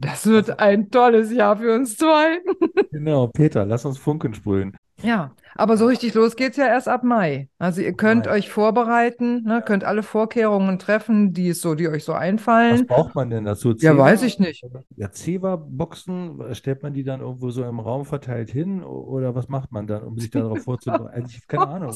[0.00, 2.40] das wird ein tolles Jahr für uns zwei.
[2.92, 4.76] Genau, Peter, lass uns Funken sprühen.
[5.02, 7.48] Ja, aber so richtig los geht's ja erst ab Mai.
[7.58, 8.32] Also ihr könnt Mai.
[8.32, 12.86] euch vorbereiten, ne, könnt alle Vorkehrungen treffen, die es so, die euch so Was einfallen.
[12.86, 13.70] braucht man denn dazu?
[13.70, 14.04] Ja, Zewa?
[14.04, 14.62] weiß ich nicht.
[14.96, 19.72] Ja, Zewa-Boxen, stellt man die dann irgendwo so im Raum verteilt hin oder was macht
[19.72, 21.14] man dann, um sich darauf vorzubereiten?
[21.14, 21.94] Also ich habe keine Ahnung.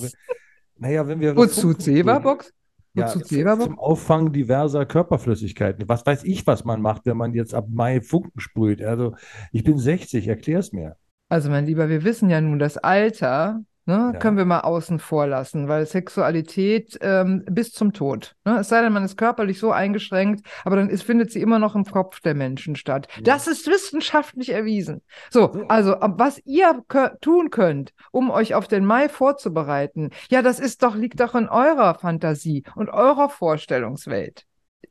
[0.78, 2.52] Naja, wenn wir Wozu Zewa-Box?
[2.94, 3.76] Ja, zum Zewa-Box?
[3.76, 5.88] Auffang diverser Körperflüssigkeiten.
[5.88, 8.82] Was weiß ich, was man macht, wenn man jetzt ab Mai Funken sprüht?
[8.82, 9.14] Also,
[9.52, 10.96] ich bin 60, erklär's mir.
[11.28, 14.18] Also mein Lieber, wir wissen ja nun, das Alter, ne, Ja.
[14.18, 18.34] können wir mal außen vor lassen, weil Sexualität ähm, bis zum Tod.
[18.44, 18.58] Ne?
[18.60, 21.74] Es sei denn, man ist körperlich so eingeschränkt, aber dann ist, findet sie immer noch
[21.74, 23.08] im Kopf der Menschen statt.
[23.16, 23.22] Ja.
[23.22, 25.02] Das ist wissenschaftlich erwiesen.
[25.30, 25.64] So, So.
[25.68, 26.82] also was ihr
[27.20, 31.48] tun könnt, um euch auf den Mai vorzubereiten, ja, das ist doch, liegt doch in
[31.48, 34.44] eurer Fantasie und eurer Vorstellungswelt.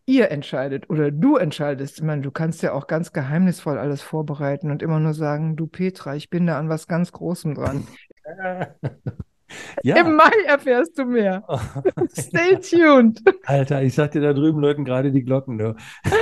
[0.05, 1.97] Ihr entscheidet oder du entscheidest.
[1.97, 5.65] Ich meine, du kannst ja auch ganz geheimnisvoll alles vorbereiten und immer nur sagen, du
[5.67, 7.87] Petra, ich bin da an was ganz Großem dran.
[9.83, 11.43] Ja, Im Mai erfährst du mehr.
[12.17, 13.21] Stay tuned.
[13.45, 15.57] Alter, ich sag dir, da drüben läuten gerade die Glocken.
[15.59, 15.75] Du.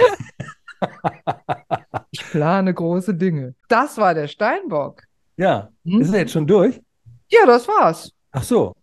[2.12, 3.56] Ich plane große Dinge.
[3.70, 5.04] Das war der Steinbock.
[5.38, 6.02] Ja, Hm?
[6.02, 6.82] ist er jetzt schon durch?
[7.30, 8.12] Ja, das war's.
[8.32, 8.74] Ach so.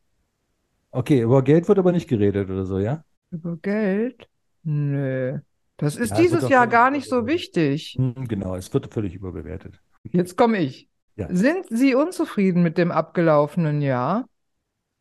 [0.90, 3.04] Okay, über Geld wird aber nicht geredet oder so, ja?
[3.31, 4.26] Über Geld?
[4.62, 5.38] Nö.
[5.76, 7.96] Das ist Ja, dieses Jahr gar nicht so wichtig.
[7.98, 9.81] Hm, Genau, es wird völlig überbewertet.
[10.04, 10.88] Jetzt komme ich.
[11.18, 11.26] Ja.
[11.31, 14.26] Sind Sie unzufrieden mit dem abgelaufenen Jahr?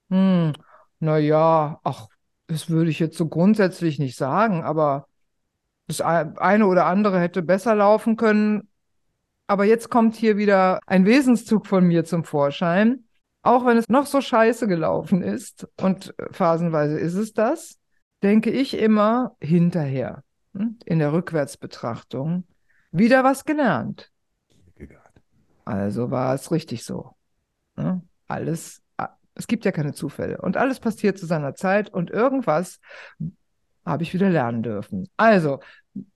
[0.09, 0.53] Hm,
[0.99, 2.07] na ja, ach,
[2.47, 5.07] das würde ich jetzt so grundsätzlich nicht sagen, aber
[5.85, 8.67] das ein- eine oder andere hätte besser laufen können.
[9.45, 13.03] Aber jetzt kommt hier wieder ein Wesenszug von mir zum Vorschein.
[13.43, 17.77] Auch wenn es noch so scheiße gelaufen ist, und phasenweise ist es das,
[18.23, 20.23] denke ich immer hinterher,
[20.55, 22.45] hm, in der Rückwärtsbetrachtung,
[22.91, 24.11] wieder was gelernt.
[25.67, 27.11] Also war es richtig so.
[27.75, 28.01] Ne?
[28.27, 28.81] Alles,
[29.35, 32.79] es gibt ja keine Zufälle und alles passiert zu seiner Zeit und irgendwas
[33.85, 35.09] habe ich wieder lernen dürfen.
[35.17, 35.59] Also,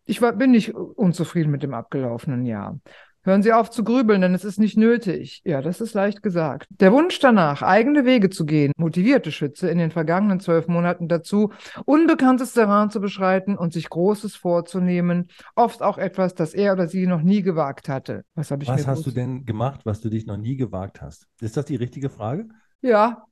[0.05, 2.79] ich war, bin nicht unzufrieden mit dem abgelaufenen Jahr.
[3.23, 5.41] Hören Sie auf zu grübeln, denn es ist nicht nötig.
[5.45, 6.67] Ja, das ist leicht gesagt.
[6.69, 11.51] Der Wunsch danach, eigene Wege zu gehen, motivierte Schütze in den vergangenen zwölf Monaten dazu,
[11.85, 15.27] unbekanntes Terrain zu beschreiten und sich Großes vorzunehmen.
[15.55, 18.23] Oft auch etwas, das er oder sie noch nie gewagt hatte.
[18.33, 21.27] Was habe ich Was hast du denn gemacht, was du dich noch nie gewagt hast?
[21.41, 22.47] Ist das die richtige Frage?
[22.81, 23.25] Ja.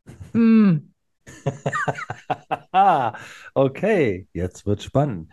[2.71, 3.13] Ah,
[3.53, 5.31] okay, jetzt wird spannend.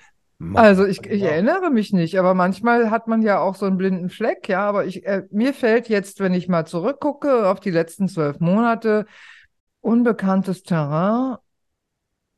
[0.55, 1.27] Also ich, ich genau.
[1.27, 4.69] erinnere mich nicht, aber manchmal hat man ja auch so einen blinden Fleck, ja.
[4.69, 9.07] Aber ich, äh, mir fällt jetzt, wenn ich mal zurückgucke auf die letzten zwölf Monate,
[9.81, 11.37] unbekanntes Terrain.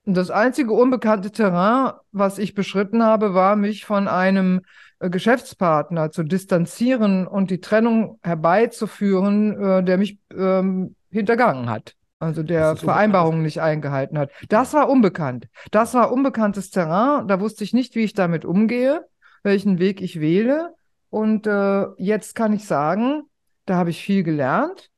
[0.05, 4.63] Das einzige unbekannte Terrain, was ich beschritten habe, war, mich von einem
[5.01, 11.98] äh, Geschäftspartner zu distanzieren und die Trennung herbeizuführen, äh, der mich ähm, hintergangen hat.
[12.21, 14.31] Also der Vereinbarungen nicht eingehalten hat.
[14.49, 15.49] Das war unbekannt.
[15.71, 17.29] Das war unbekanntes Terrain.
[17.29, 19.07] Da wusste ich nicht, wie ich damit umgehe,
[19.45, 20.75] welchen Weg ich wähle.
[21.11, 23.23] Und äh, jetzt kann ich sagen,
[23.67, 24.91] da habe ich viel gelernt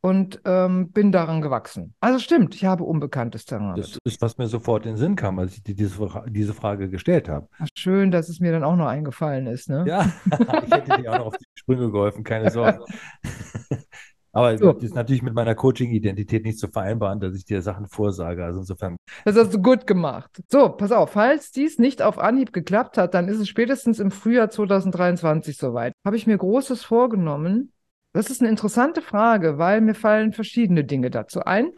[0.00, 1.94] und ähm, bin daran gewachsen.
[2.00, 3.74] Also stimmt, ich habe unbekanntes Terrain.
[3.74, 6.88] Das ist, was mir sofort in den Sinn kam, als ich dir diese, diese Frage
[6.88, 7.48] gestellt habe.
[7.58, 9.84] Ach, Schön, dass es mir dann auch noch eingefallen ist, ne?
[9.86, 10.12] Ja,
[10.64, 12.84] ich hätte dir auch noch auf die Sprünge geholfen, keine Sorge.
[14.38, 14.72] Aber So.
[14.72, 18.44] das ist natürlich mit meiner Coaching-Identität nicht zu vereinbaren, dass ich dir Sachen vorsage.
[18.44, 20.30] Also insofern, Das hast du gut gemacht.
[20.48, 24.10] So, pass auf, falls dies nicht auf Anhieb geklappt hat, dann ist es spätestens im
[24.10, 25.92] Frühjahr 2023 soweit.
[26.04, 27.72] Habe ich mir Großes vorgenommen?
[28.12, 31.70] Das ist eine interessante Frage, weil mir fallen verschiedene Dinge dazu ein.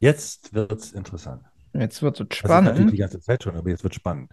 [0.00, 1.42] jetzt wird es interessant.
[1.74, 2.92] Jetzt wird es Das ist natürlich spannend.
[2.92, 4.30] die ganze Zeit schon, aber jetzt wird spannend.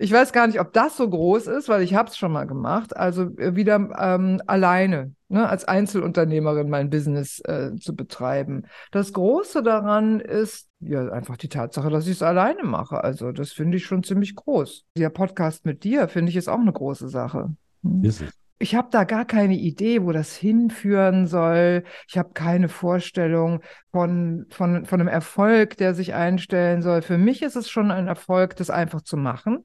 [0.00, 2.46] Ich weiß gar nicht, ob das so groß ist, weil ich habe es schon mal
[2.46, 2.96] gemacht.
[2.96, 8.64] Also äh, wieder ähm, alleine, ne, als Einzelunternehmerin mein Business äh, zu betreiben.
[8.92, 13.02] Das Große daran ist ja einfach die Tatsache, dass ich es alleine mache.
[13.02, 14.84] Also das finde ich schon ziemlich groß.
[14.96, 17.54] Der Podcast mit dir finde ich ist auch eine große Sache.
[17.82, 18.04] Hm.
[18.04, 18.30] Ist es.
[18.60, 21.84] Ich habe da gar keine Idee, wo das hinführen soll.
[22.08, 27.02] Ich habe keine Vorstellung von, von, von einem Erfolg, der sich einstellen soll.
[27.02, 29.64] Für mich ist es schon ein Erfolg, das einfach zu machen.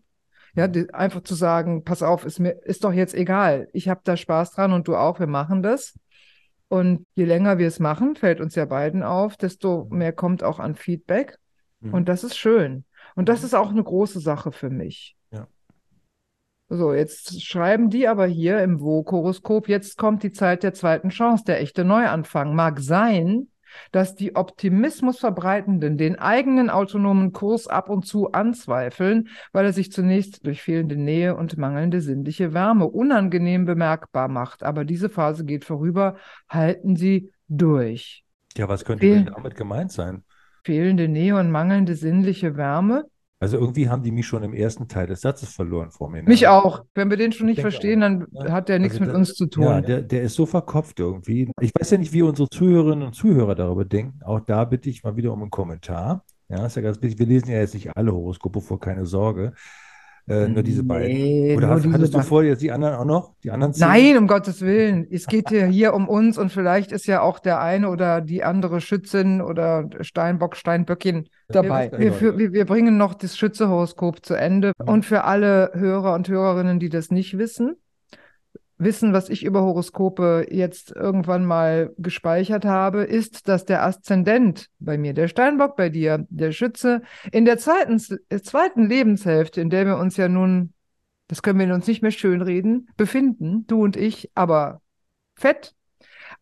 [0.55, 3.69] Ja, die, einfach zu sagen, pass auf, ist mir, ist doch jetzt egal.
[3.73, 5.97] Ich habe da Spaß dran und du auch, wir machen das.
[6.67, 10.59] Und je länger wir es machen, fällt uns ja beiden auf, desto mehr kommt auch
[10.59, 11.37] an Feedback.
[11.79, 11.93] Mhm.
[11.93, 12.85] Und das ist schön.
[13.15, 15.15] Und das ist auch eine große Sache für mich.
[15.31, 15.47] Ja.
[16.69, 21.43] So, jetzt schreiben die aber hier im Vogue-Horoskop, jetzt kommt die Zeit der zweiten Chance,
[21.45, 22.55] der echte Neuanfang.
[22.55, 23.47] Mag sein,
[23.91, 29.91] dass die Optimismus verbreitenden den eigenen autonomen Kurs ab und zu anzweifeln, weil er sich
[29.91, 34.63] zunächst durch fehlende Nähe und mangelnde sinnliche Wärme unangenehm bemerkbar macht.
[34.63, 36.15] Aber diese Phase geht vorüber.
[36.49, 38.23] Halten Sie durch.
[38.55, 40.23] Ja, was könnte denn Fehl- damit gemeint sein?
[40.63, 43.05] Fehlende Nähe und mangelnde sinnliche Wärme?
[43.43, 46.23] Also irgendwie haben die mich schon im ersten Teil des Satzes verloren vor mir.
[46.23, 46.85] Mich auch.
[46.95, 49.63] Wenn wir den schon nicht verstehen, dann hat der nichts Also mit uns zu tun.
[49.65, 51.51] Ja, der, der ist so verkopft irgendwie.
[51.59, 54.21] Ich weiß ja nicht, wie unsere Zuhörerinnen und Zuhörer darüber denken.
[54.23, 56.23] Auch da bitte ich mal wieder um einen Kommentar.
[56.47, 57.19] Ja, ist ja ganz wichtig.
[57.19, 59.51] Wir lesen ja jetzt nicht alle Horoskope vor, keine Sorge.
[60.27, 61.07] Äh, nur diese beiden.
[61.07, 63.33] Nee, Oder hast, diese hattest du vor, jetzt die anderen auch noch?
[63.43, 63.87] Die anderen zehn?
[63.87, 65.05] Nein, um Gottes Willen.
[65.11, 68.43] Es geht ja hier um uns und vielleicht ist ja auch der eine oder die
[68.43, 71.91] andere Schützin oder Steinbock, Steinböckin dabei.
[71.97, 74.71] Wir, für, wir, wir bringen noch das Schütze-Horoskop zu Ende.
[74.79, 74.87] Mhm.
[74.87, 77.75] Und für alle Hörer und Hörerinnen, die das nicht wissen,
[78.77, 84.97] wissen, was ich über Horoskope jetzt irgendwann mal gespeichert habe, ist, dass der Aszendent bei
[84.97, 89.97] mir, der Steinbock bei dir, der Schütze, in der zweiten, zweiten Lebenshälfte, in der wir
[89.97, 90.73] uns ja nun,
[91.27, 94.81] das können wir uns nicht mehr schönreden, befinden, du und ich, aber
[95.35, 95.73] fett,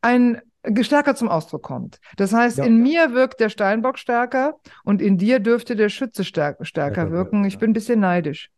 [0.02, 0.42] ein
[0.82, 2.00] stärker zum Ausdruck kommt.
[2.18, 2.66] Das heißt, Ja.
[2.66, 7.12] in mir wirkt der Steinbock stärker und in dir dürfte der Schütze stärk stärker Stärker
[7.12, 7.46] wirken.
[7.46, 7.60] Ich ja.
[7.60, 8.52] bin ein bisschen neidisch.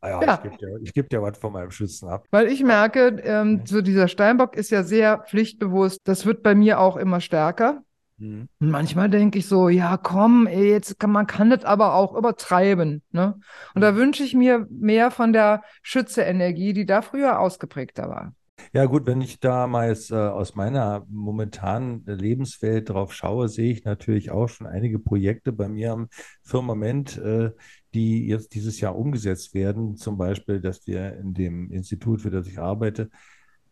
[0.00, 0.34] Ah ja, Ja.
[0.34, 2.26] ich gebe dir, geb dir was von meinem Schützen ab.
[2.30, 3.66] Weil ich merke, ähm, Mhm.
[3.66, 6.00] so dieser Steinbock ist ja sehr pflichtbewusst.
[6.04, 7.82] Das wird bei mir auch immer stärker.
[8.18, 8.48] Mhm.
[8.58, 13.02] Manchmal denke ich so, ja, komm, ey, jetzt kann man kann das aber auch übertreiben,
[13.10, 13.34] ne?
[13.74, 18.34] Und da wünsche ich mir mehr von der Schütze-Energie, die da früher ausgeprägter war.
[18.72, 23.72] Ja, gut, wenn ich da mal jetzt äh, aus meiner momentanen Lebenswelt drauf schaue, sehe
[23.72, 26.08] ich natürlich auch schon einige Projekte bei mir am
[26.42, 27.50] Firmament, äh,
[27.94, 29.96] die jetzt dieses Jahr umgesetzt werden.
[29.96, 33.10] Zum Beispiel, dass wir in dem Institut, für das ich arbeite,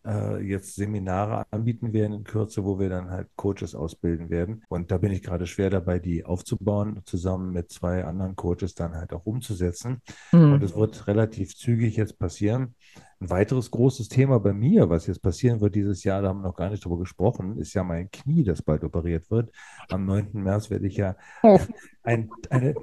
[0.05, 4.63] äh, jetzt Seminare anbieten werden in Kürze, wo wir dann halt Coaches ausbilden werden.
[4.69, 8.95] Und da bin ich gerade schwer dabei, die aufzubauen, zusammen mit zwei anderen Coaches dann
[8.95, 10.01] halt auch umzusetzen.
[10.31, 10.53] Mhm.
[10.53, 12.75] Und es wird relativ zügig jetzt passieren.
[13.19, 16.47] Ein weiteres großes Thema bei mir, was jetzt passieren wird dieses Jahr, da haben wir
[16.47, 19.51] noch gar nicht drüber gesprochen, ist ja mein Knie, das bald operiert wird.
[19.89, 20.29] Am 9.
[20.33, 21.59] März werde ich ja oh.
[22.03, 22.73] ein, eine,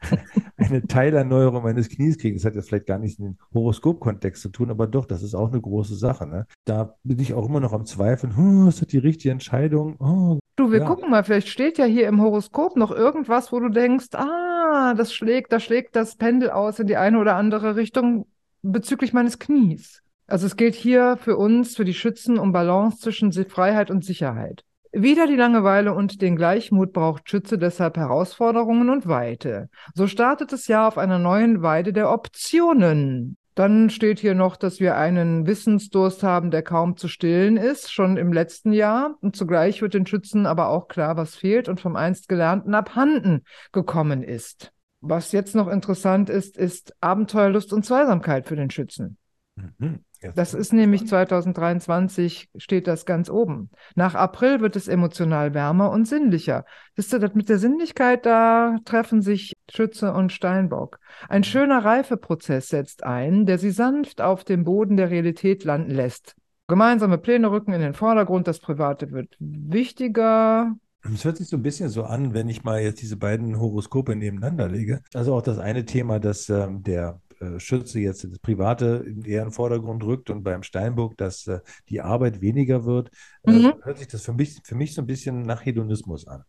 [0.56, 2.36] eine Teilerneuerung meines Knies kriegen.
[2.36, 5.34] Das hat jetzt vielleicht gar nicht in den Horoskop-Kontext zu tun, aber doch, das ist
[5.34, 6.26] auch eine große Sache.
[6.26, 6.46] Ne?
[6.64, 9.96] Da bin ich auch immer noch am Zweifeln, hm, ist das die richtige Entscheidung?
[9.98, 10.86] Oh, du, wir ja.
[10.86, 15.12] gucken mal, vielleicht steht ja hier im Horoskop noch irgendwas, wo du denkst, ah, das
[15.12, 18.26] schlägt, da schlägt das Pendel aus in die eine oder andere Richtung
[18.62, 20.02] bezüglich meines Knies.
[20.26, 24.64] Also es geht hier für uns, für die Schützen, um Balance zwischen Freiheit und Sicherheit.
[24.92, 29.68] Wieder die Langeweile und den Gleichmut braucht Schütze deshalb Herausforderungen und Weite.
[29.94, 33.36] So startet das Jahr auf einer neuen Weide der Optionen.
[33.54, 38.16] Dann steht hier noch, dass wir einen Wissensdurst haben, der kaum zu stillen ist, schon
[38.16, 39.16] im letzten Jahr.
[39.20, 43.42] Und zugleich wird den Schützen aber auch klar, was fehlt und vom einst Gelernten abhanden
[43.72, 44.72] gekommen ist.
[45.00, 49.16] Was jetzt noch interessant ist, ist Abenteuerlust und Zweisamkeit für den Schützen.
[49.54, 50.04] Mhm.
[50.34, 53.70] Das ist nämlich 2023 steht das ganz oben.
[53.94, 56.64] Nach April wird es emotional wärmer und sinnlicher.
[56.96, 60.98] Wisst ihr, mit der Sinnlichkeit, da treffen sich Schütze und Steinbock.
[61.28, 61.44] Ein mhm.
[61.44, 66.34] schöner Reifeprozess setzt ein, der sie sanft auf dem Boden der Realität landen lässt.
[66.66, 70.74] Gemeinsame Pläne rücken in den Vordergrund, das Private wird wichtiger,
[71.12, 74.16] es hört sich so ein bisschen so an, wenn ich mal jetzt diese beiden Horoskope
[74.16, 75.00] nebeneinander lege.
[75.14, 79.48] Also auch das eine Thema, dass ähm, der äh, Schütze jetzt das Private eher in
[79.48, 83.10] den Vordergrund rückt und beim Steinbock, dass äh, die Arbeit weniger wird,
[83.44, 83.74] äh, mhm.
[83.82, 86.44] hört sich das für mich, für mich so ein bisschen nach Hedonismus an.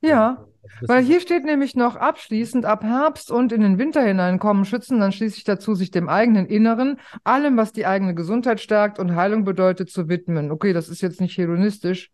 [0.00, 0.44] Ja,
[0.82, 5.00] weil hier steht nämlich noch abschließend, ab Herbst und in den Winter hinein kommen Schützen
[5.00, 9.44] dann schließlich dazu, sich dem eigenen Inneren, allem, was die eigene Gesundheit stärkt und Heilung
[9.44, 10.50] bedeutet, zu widmen.
[10.50, 12.10] Okay, das ist jetzt nicht hedonistisch,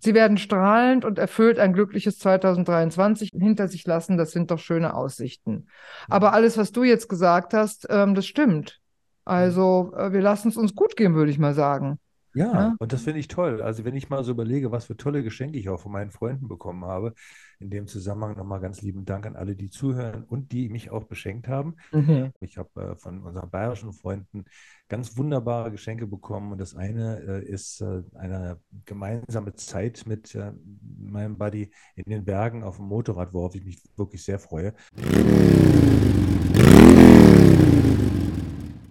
[0.00, 4.16] Sie werden strahlend und erfüllt ein glückliches 2023 hinter sich lassen.
[4.16, 5.68] Das sind doch schöne Aussichten.
[6.08, 8.80] Aber alles, was du jetzt gesagt hast, ähm, das stimmt.
[9.24, 11.98] Also äh, wir lassen es uns gut gehen, würde ich mal sagen.
[12.34, 13.60] Ja, ja, und das finde ich toll.
[13.60, 16.48] Also wenn ich mal so überlege, was für tolle Geschenke ich auch von meinen Freunden
[16.48, 17.14] bekommen habe,
[17.58, 21.04] in dem Zusammenhang nochmal ganz lieben Dank an alle, die zuhören und die mich auch
[21.04, 21.76] beschenkt haben.
[21.92, 22.32] Mhm.
[22.40, 24.44] Ich habe äh, von unseren bayerischen Freunden
[24.88, 30.52] ganz wunderbare Geschenke bekommen und das eine äh, ist äh, eine gemeinsame Zeit mit äh,
[30.98, 34.74] meinem Buddy in den Bergen auf dem Motorrad, worauf ich mich wirklich sehr freue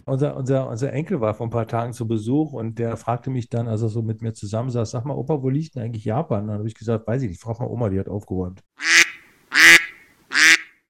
[0.10, 3.50] unser, unser, unser Enkel war vor ein paar Tagen zu Besuch und der fragte mich
[3.50, 6.48] dann, als er so mit mir zusammensaß, sag mal, Opa, wo liegt denn eigentlich Japan?
[6.48, 8.62] Dann habe ich gesagt, weiß ich nicht, frag mal Oma, die hat aufgeräumt.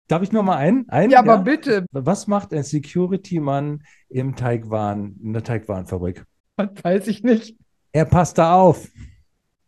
[0.07, 0.89] Darf ich noch mal einen?
[0.89, 1.41] einen ja, aber ja?
[1.41, 1.86] bitte.
[1.91, 6.26] Was macht ein Security-Mann im Teigwaren, in der Teigwarenfabrik?
[6.57, 7.55] Weiß ich nicht.
[7.91, 8.88] Er passt da auf.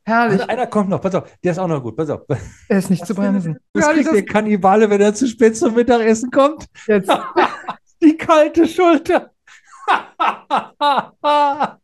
[0.04, 0.42] Herrlich.
[0.42, 2.22] Also einer kommt noch, pass auf, der ist auch noch gut, pass auf.
[2.68, 3.58] Er ist nicht Was zu bremsen.
[3.74, 6.66] Das kriegt der Kannibale, wenn er zu spät zum Mittagessen kommt.
[6.88, 7.12] Jetzt.
[8.04, 9.31] Die kalte Schulter.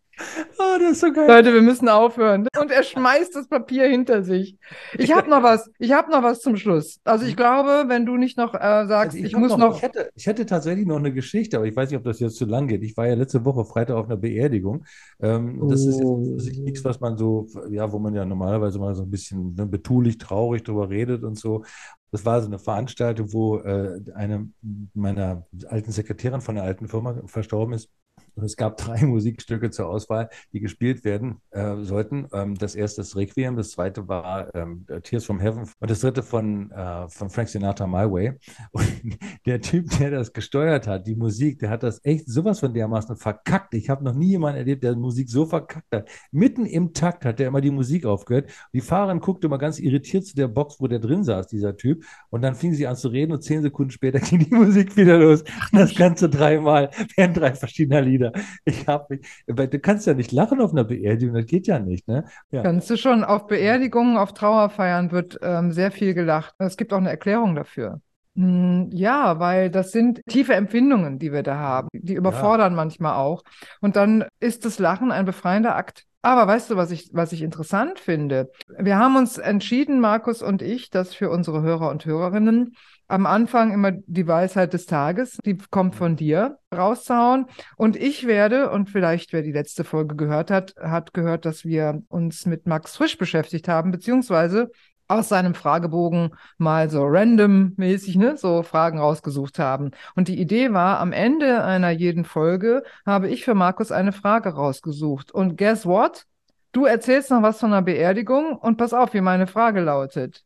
[0.57, 1.27] Oh, das ist so geil.
[1.27, 2.47] Leute, wir müssen aufhören.
[2.59, 4.57] Und er schmeißt das Papier hinter sich.
[4.97, 5.69] Ich habe noch was.
[5.77, 6.99] Ich habe noch was zum Schluss.
[7.03, 9.57] Also ich glaube, wenn du nicht noch äh, sagst, also ich, ich muss noch.
[9.59, 12.19] noch ich, hätte, ich, hätte, tatsächlich noch eine Geschichte, aber ich weiß nicht, ob das
[12.19, 12.83] jetzt zu lang geht.
[12.83, 14.85] Ich war ja letzte Woche Freitag auf einer Beerdigung.
[15.19, 15.69] Ähm, oh.
[15.69, 19.11] Das ist jetzt nichts, was man so, ja, wo man ja normalerweise mal so ein
[19.11, 21.63] bisschen ne, betulich, traurig drüber redet und so.
[22.11, 24.49] Das war so eine Veranstaltung, wo äh, eine
[24.93, 27.89] meiner alten Sekretärin von der alten Firma verstorben ist.
[28.37, 32.27] Und es gab drei Musikstücke zur Auswahl, die gespielt werden äh, sollten.
[32.33, 36.21] Ähm, das erste ist Requiem, das zweite war ähm, Tears from Heaven und das dritte
[36.23, 38.33] von, äh, von Frank Sinatra My Way.
[38.71, 42.73] Und der Typ, der das gesteuert hat, die Musik, der hat das echt sowas von
[42.73, 43.73] dermaßen verkackt.
[43.73, 46.09] Ich habe noch nie jemanden erlebt, der Musik so verkackt hat.
[46.31, 48.51] Mitten im Takt hat der immer die Musik aufgehört.
[48.73, 52.03] Die Fahrerin guckte immer ganz irritiert zu der Box, wo der drin saß, dieser Typ.
[52.29, 55.17] Und dann fing sie an zu reden und zehn Sekunden später ging die Musik wieder
[55.17, 55.43] los.
[55.71, 58.43] Das Ganze dreimal während drei verschiedener Lieder wieder.
[58.65, 62.25] Ich habe du kannst ja nicht lachen auf einer Beerdigung, das geht ja nicht, ne?
[62.51, 62.63] Ja.
[62.63, 63.23] Kannst du schon.
[63.23, 66.53] Auf Beerdigungen, auf Trauerfeiern wird ähm, sehr viel gelacht.
[66.57, 68.01] Es gibt auch eine Erklärung dafür.
[68.35, 71.87] Hm, ja, weil das sind tiefe Empfindungen, die wir da haben.
[71.93, 72.75] Die überfordern ja.
[72.75, 73.41] manchmal auch.
[73.81, 76.05] Und dann ist das Lachen ein befreiender Akt.
[76.21, 78.51] Aber weißt du, was ich, was ich interessant finde?
[78.77, 82.75] Wir haben uns entschieden, Markus und ich, das für unsere Hörer und Hörerinnen
[83.07, 87.45] am Anfang immer die Weisheit des Tages, die kommt von dir, rauszuhauen.
[87.77, 92.01] Und ich werde, und vielleicht wer die letzte Folge gehört hat, hat gehört, dass wir
[92.09, 94.71] uns mit Max Frisch beschäftigt haben, beziehungsweise
[95.07, 99.91] aus seinem Fragebogen mal so random-mäßig, ne, so Fragen rausgesucht haben.
[100.15, 104.49] Und die Idee war, am Ende einer jeden Folge habe ich für Markus eine Frage
[104.49, 105.31] rausgesucht.
[105.31, 106.25] Und guess what?
[106.73, 110.43] Du erzählst noch was von einer Beerdigung und pass auf, wie meine Frage lautet.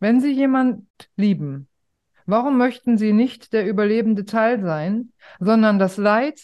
[0.00, 0.84] Wenn Sie jemand
[1.16, 1.68] lieben,
[2.26, 6.40] warum möchten Sie nicht der überlebende Teil sein, sondern das Leid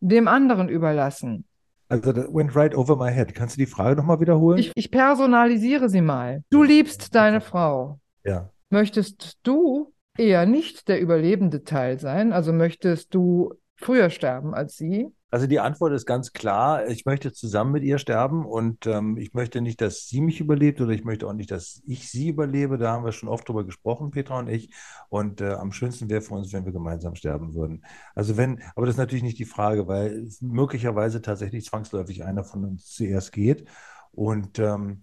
[0.00, 1.44] dem anderen überlassen?
[1.88, 3.32] Also that went right over my head.
[3.34, 4.58] Kannst du die Frage nochmal wiederholen?
[4.58, 6.42] Ich, ich personalisiere sie mal.
[6.50, 8.00] Du liebst deine Frau.
[8.24, 8.50] ja.
[8.68, 12.32] Möchtest du eher nicht der überlebende Teil sein?
[12.32, 15.06] Also möchtest du früher sterben als sie?
[15.30, 19.34] Also die Antwort ist ganz klar, ich möchte zusammen mit ihr sterben und ähm, ich
[19.34, 22.78] möchte nicht, dass sie mich überlebt oder ich möchte auch nicht, dass ich sie überlebe.
[22.78, 24.70] Da haben wir schon oft drüber gesprochen, Petra und ich.
[25.08, 27.84] Und äh, am schönsten wäre für uns, wenn wir gemeinsam sterben würden.
[28.14, 32.64] Also wenn, aber das ist natürlich nicht die Frage, weil möglicherweise tatsächlich zwangsläufig einer von
[32.64, 33.68] uns zuerst geht.
[34.12, 35.02] Und ähm,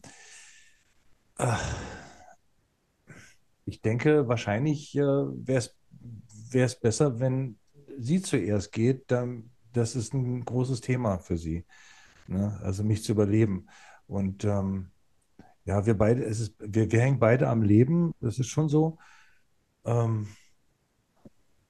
[1.38, 1.54] äh,
[3.66, 5.70] ich denke, wahrscheinlich äh, wäre
[6.54, 7.58] es besser, wenn
[7.98, 11.66] sie zuerst geht, dann das ist ein großes Thema für sie.
[12.28, 12.60] Ne?
[12.64, 13.68] Also mich zu überleben.
[14.08, 14.92] Und ähm,
[15.66, 18.98] ja, wir beide, es ist, wir, wir hängen beide am Leben, das ist schon so.
[19.86, 20.28] Ähm,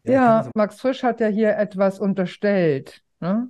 [0.03, 3.47] ja, Max Frisch hat ja hier etwas unterstellt, ne?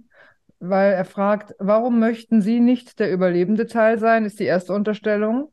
[0.59, 5.52] Weil er fragt, warum möchten Sie nicht der überlebende Teil sein, ist die erste Unterstellung.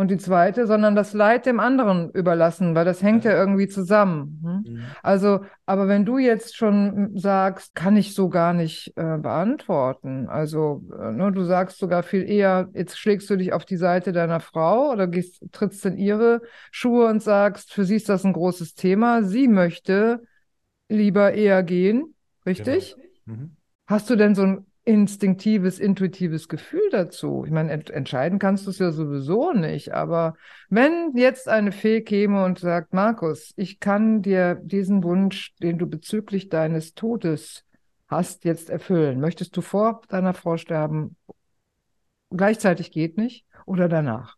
[0.00, 4.40] Und die zweite, sondern das Leid dem anderen überlassen, weil das hängt ja, irgendwie zusammen.
[4.42, 4.72] Hm?
[4.72, 4.82] Mhm.
[5.02, 10.26] Also, aber wenn du jetzt schon sagst, kann ich so gar nicht äh, beantworten.
[10.26, 14.12] Also, äh, ne, du sagst sogar viel eher, jetzt schlägst du dich auf die Seite
[14.12, 16.40] deiner Frau oder gehst, trittst in ihre
[16.70, 19.22] Schuhe und sagst, für sie ist das ein großes Thema.
[19.22, 20.22] Sie möchte
[20.88, 22.14] lieber eher gehen,
[22.46, 22.96] richtig?
[23.26, 23.38] Genau.
[23.38, 23.56] Mhm.
[23.86, 27.44] Hast du denn so ein instinktives, intuitives Gefühl dazu.
[27.44, 30.34] Ich meine, ent entscheiden kannst du es ja sowieso nicht, aber
[30.68, 35.86] wenn jetzt eine Fee käme und sagt, Markus, ich kann dir diesen Wunsch, den du
[35.86, 37.64] bezüglich deines Todes
[38.08, 39.20] hast, jetzt erfüllen.
[39.20, 41.16] Möchtest du vor deiner Frau sterben?
[42.30, 44.36] Gleichzeitig geht nicht oder danach?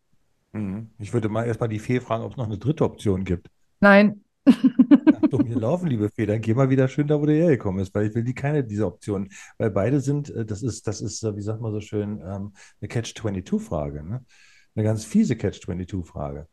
[0.51, 0.91] Mhm.
[0.99, 3.47] Ich würde mal erstmal die Fee fragen, ob es noch eine dritte Option gibt.
[3.79, 4.23] Nein,
[5.33, 7.93] dumm hier laufen, liebe Fee, dann geh mal wieder schön da, wo du hergekommen bist,
[7.95, 11.23] weil ich will die keine dieser Optionen, weil beide sind, äh, das ist, das ist,
[11.23, 14.25] äh, wie sagt man so schön, ähm, eine Catch-22-Frage, ne?
[14.75, 16.47] Eine ganz fiese Catch-22-Frage.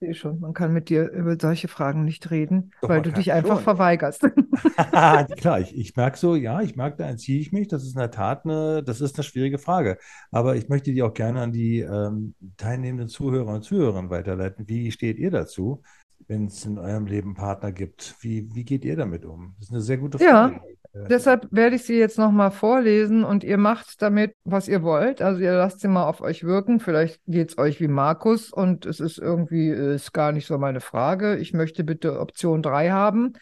[0.00, 3.32] sehe schon, man kann mit dir über solche Fragen nicht reden, Doch, weil du dich
[3.32, 3.64] einfach schon.
[3.64, 4.22] verweigerst.
[5.36, 7.68] Klar, ich, ich merke so, ja, ich merke, da entziehe ich mich.
[7.68, 9.98] Das ist in der Tat eine, das ist eine schwierige Frage.
[10.30, 14.68] Aber ich möchte die auch gerne an die ähm, teilnehmenden Zuhörer und Zuhörerinnen weiterleiten.
[14.68, 15.82] Wie steht ihr dazu?
[16.28, 18.16] Wenn es in eurem Leben Partner gibt.
[18.20, 19.54] Wie, wie geht ihr damit um?
[19.58, 20.60] Das ist eine sehr gute Frage.
[20.94, 25.22] Ja, deshalb werde ich sie jetzt nochmal vorlesen und ihr macht damit, was ihr wollt.
[25.22, 26.80] Also ihr lasst sie mal auf euch wirken.
[26.80, 30.80] Vielleicht geht es euch wie Markus und es ist irgendwie, ist gar nicht so meine
[30.80, 31.36] Frage.
[31.36, 33.34] Ich möchte bitte Option 3 haben.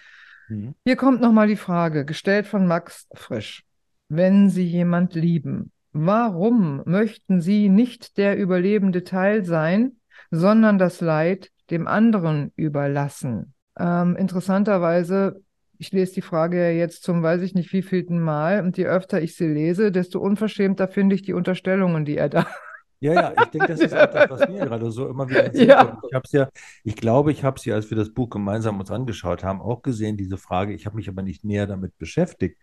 [0.49, 0.75] Mhm.
[0.85, 3.65] Hier kommt nochmal die Frage, gestellt von Max Frisch.
[4.09, 9.97] Wenn Sie jemand lieben, warum möchten Sie nicht der überlebende Teil sein,
[10.31, 13.55] sondern das Leid dem anderen überlassen.
[13.79, 15.43] Ähm, interessanterweise,
[15.79, 19.23] ich lese die Frage ja jetzt zum weiß ich nicht wievielten Mal und je öfter
[19.23, 22.47] ich sie lese, desto unverschämter finde ich die Unterstellungen, die er da
[23.01, 25.69] ja, ja, ich denke, das ist auch das, was mir gerade so immer wieder erzählt
[25.69, 25.99] ja.
[26.07, 26.49] Ich habe ja,
[26.85, 30.19] ich glaube, ich habe sie, als wir das Buch gemeinsam uns angeschaut haben, auch gesehen,
[30.19, 30.75] diese Frage.
[30.75, 32.59] Ich habe mich aber nicht näher damit beschäftigt.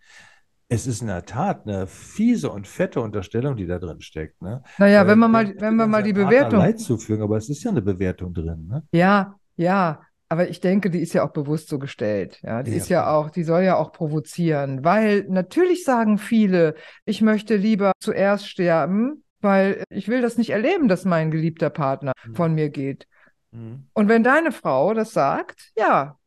[0.70, 4.42] Es ist in der Tat eine fiese und fette Unterstellung, die da drin steckt.
[4.42, 4.62] Ne?
[4.76, 6.58] Naja, wenn man mal, wenn man mal die Bewertung.
[6.58, 8.66] Leid zufügen, aber es ist ja eine Bewertung drin.
[8.68, 8.82] Ne?
[8.92, 10.02] Ja, ja.
[10.30, 12.38] Aber ich denke, die ist ja auch bewusst so gestellt.
[12.42, 12.76] Ja, die ja.
[12.76, 16.74] ist ja auch, die soll ja auch provozieren, weil natürlich sagen viele,
[17.06, 22.12] ich möchte lieber zuerst sterben, weil ich will das nicht erleben, dass mein geliebter Partner
[22.26, 22.34] mhm.
[22.34, 23.06] von mir geht.
[23.52, 23.86] Mhm.
[23.94, 26.17] Und wenn deine Frau das sagt, ja,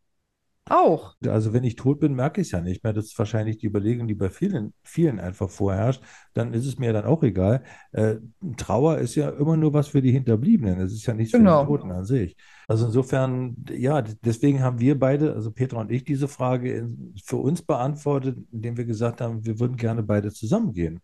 [0.69, 1.15] auch.
[1.25, 2.93] Also wenn ich tot bin, merke ich es ja nicht mehr.
[2.93, 6.03] Das ist wahrscheinlich die Überlegung, die bei vielen, vielen einfach vorherrscht.
[6.33, 7.63] Dann ist es mir dann auch egal.
[7.91, 8.17] Äh,
[8.57, 10.79] Trauer ist ja immer nur was für die Hinterbliebenen.
[10.79, 11.61] Es ist ja nichts genau.
[11.61, 12.35] für die Toten an sich.
[12.67, 16.87] Also insofern, ja, deswegen haben wir beide, also Petra und ich, diese Frage
[17.25, 21.01] für uns beantwortet, indem wir gesagt haben, wir würden gerne beide zusammengehen.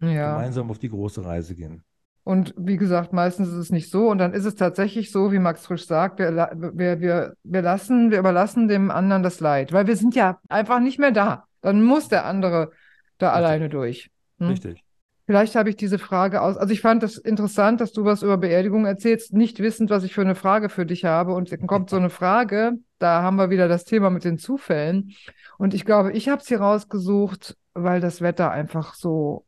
[0.00, 0.36] Ja.
[0.36, 1.82] Gemeinsam auf die große Reise gehen.
[2.28, 4.10] Und wie gesagt, meistens ist es nicht so.
[4.10, 6.30] Und dann ist es tatsächlich so, wie Max Frisch sagt, wir,
[6.74, 10.78] wir, wir, wir lassen, wir überlassen dem anderen das Leid, weil wir sind ja einfach
[10.78, 11.44] nicht mehr da.
[11.62, 12.70] Dann muss der andere
[13.16, 13.46] da Richtig.
[13.46, 14.10] alleine durch.
[14.40, 14.48] Hm?
[14.48, 14.84] Richtig.
[15.24, 16.58] Vielleicht habe ich diese Frage aus.
[16.58, 20.12] Also ich fand das interessant, dass du was über Beerdigung erzählst, nicht wissend, was ich
[20.12, 21.32] für eine Frage für dich habe.
[21.32, 25.14] Und dann kommt so eine Frage, da haben wir wieder das Thema mit den Zufällen.
[25.56, 29.46] Und ich glaube, ich habe sie rausgesucht, weil das Wetter einfach so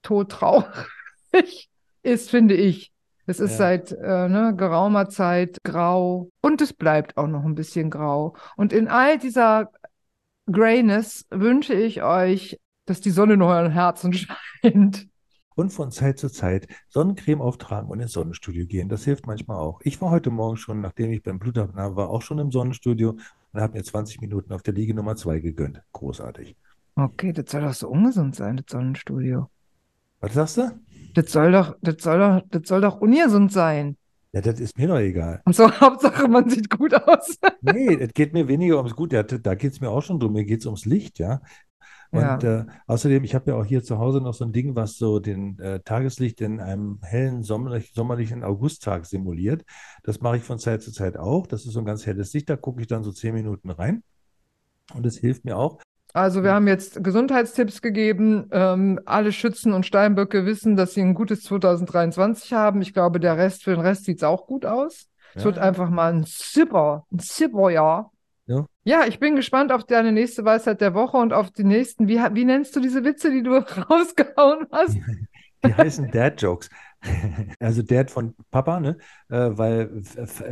[0.00, 1.68] todtraurig
[2.04, 2.92] ist, finde ich.
[3.26, 3.56] Es ist Ja.
[3.58, 8.36] seit äh, ne, geraumer Zeit grau und es bleibt auch noch ein bisschen grau.
[8.56, 9.70] Und in all dieser
[10.50, 14.12] Grayness wünsche ich euch, dass die Sonne in euren Herzen
[14.62, 15.08] scheint.
[15.56, 18.88] Und von Zeit zu Zeit Sonnencreme auftragen und ins Sonnenstudio gehen.
[18.88, 19.80] Das hilft manchmal auch.
[19.84, 23.16] Ich war heute Morgen schon, nachdem ich beim Blutabnahme war, auch schon im Sonnenstudio
[23.52, 25.80] und habe mir 20 Minuten auf der Liege Nummer 2 gegönnt.
[25.92, 26.56] Großartig.
[26.96, 29.48] Okay, das soll doch so ungesund sein, das Sonnenstudio.
[30.20, 30.80] Was sagst du?
[31.14, 33.96] Das soll doch, das soll doch, das soll doch ungesund sein.
[34.32, 35.40] Ja, das ist mir doch egal.
[35.44, 37.38] Also Hauptsache, man sieht gut aus.
[37.62, 39.12] Nee, es geht mir weniger ums Gut.
[39.12, 40.32] Ja, da geht es mir auch schon drum.
[40.32, 41.40] Mir geht es ums Licht, ja.
[42.10, 42.36] Und Ja.
[42.38, 45.18] äh, außerdem, ich habe ja auch hier zu Hause noch so ein Ding, was so
[45.20, 49.64] den äh, Tageslicht in einem hellen sommerlich, sommerlichen Augusttag simuliert.
[50.02, 51.46] Das mache ich von Zeit zu Zeit auch.
[51.46, 52.50] Das ist so ein ganz helles Licht.
[52.50, 54.02] Da gucke ich dann so zehn Minuten rein.
[54.94, 55.80] Und es hilft mir auch.
[56.14, 58.48] Also wir haben jetzt Gesundheitstipps gegeben.
[58.52, 62.80] Ähm, alle Schützen und Steinböcke wissen, dass sie ein gutes 2023 haben.
[62.82, 65.08] Ich glaube, der Rest, für den Rest sieht es auch gut aus.
[65.34, 65.44] Es Ja.
[65.46, 68.12] wird einfach mal ein super, ein super Jahr.
[68.46, 68.66] Ja.
[68.84, 72.06] Ja, ich bin gespannt auf deine nächste Weisheit der Woche und auf die nächsten.
[72.06, 73.56] Wie, wie nennst du diese Witze, die du
[73.90, 74.96] rausgehauen hast?
[75.64, 76.68] Die heißen Dad-Jokes.
[77.60, 78.96] Also Dad von Papa, ne?
[79.28, 80.02] Äh, weil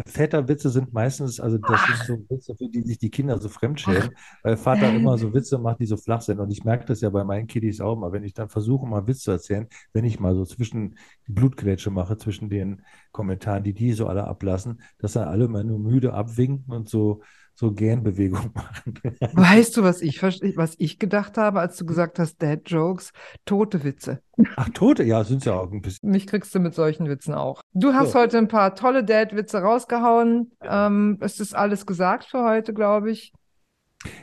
[0.06, 4.10] Väterwitze sind meistens, also das sind so Witze, für die sich die Kinder so fremdschämen,
[4.42, 6.40] weil Vater immer so Witze macht, die so flach sind.
[6.40, 8.98] Und ich merke das ja bei meinen Kiddies auch mal, wenn ich dann versuche, mal
[8.98, 10.96] einen Witz zu erzählen, wenn ich mal so zwischen
[11.26, 12.82] die Blutgrätsche mache, zwischen den
[13.12, 17.22] Kommentaren, die die so alle ablassen, dass dann alle mal nur müde abwinken und so,
[17.54, 18.94] so Gähnbewegungen machen.
[19.32, 23.12] Weißt du, was ich, was ich gedacht habe, als du gesagt hast, Dad Jokes?
[23.44, 24.20] Tote Witze.
[24.56, 26.10] Ach, Tote, ja, sind ja auch ein bisschen.
[26.10, 27.60] Mich kriegst du mit solchen Witzen auch.
[27.74, 28.18] Du hast So.
[28.20, 30.52] heute ein paar tolle Dad-Witze rausgehauen.
[30.62, 33.32] Ähm, es ist alles gesagt für heute, glaube ich.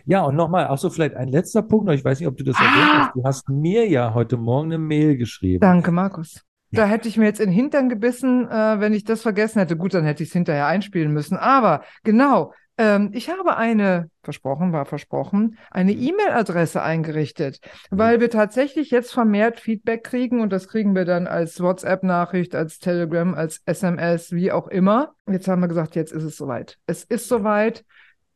[0.05, 1.89] Ja, und nochmal, ach so, vielleicht ein letzter Punkt.
[1.91, 3.05] Ich weiß nicht, ob du das erwähnt Ah!
[3.05, 3.15] hast.
[3.15, 5.61] Du hast mir ja heute Morgen eine Mail geschrieben.
[5.61, 6.41] Danke, Markus.
[6.71, 6.81] Ja.
[6.81, 9.77] Da hätte ich mir jetzt in den Hintern gebissen, äh, wenn ich das vergessen hätte.
[9.77, 11.37] Gut, dann hätte ich es hinterher einspielen müssen.
[11.37, 17.59] Aber genau, ähm, ich habe eine, versprochen, war versprochen, eine E-Mail-Adresse eingerichtet,
[17.91, 22.79] weil wir tatsächlich jetzt vermehrt Feedback kriegen und das kriegen wir dann als WhatsApp-Nachricht, als
[22.79, 25.13] Telegram, als SMS, wie auch immer.
[25.29, 26.77] Jetzt haben wir gesagt, jetzt ist es soweit.
[26.87, 27.85] Es ist soweit.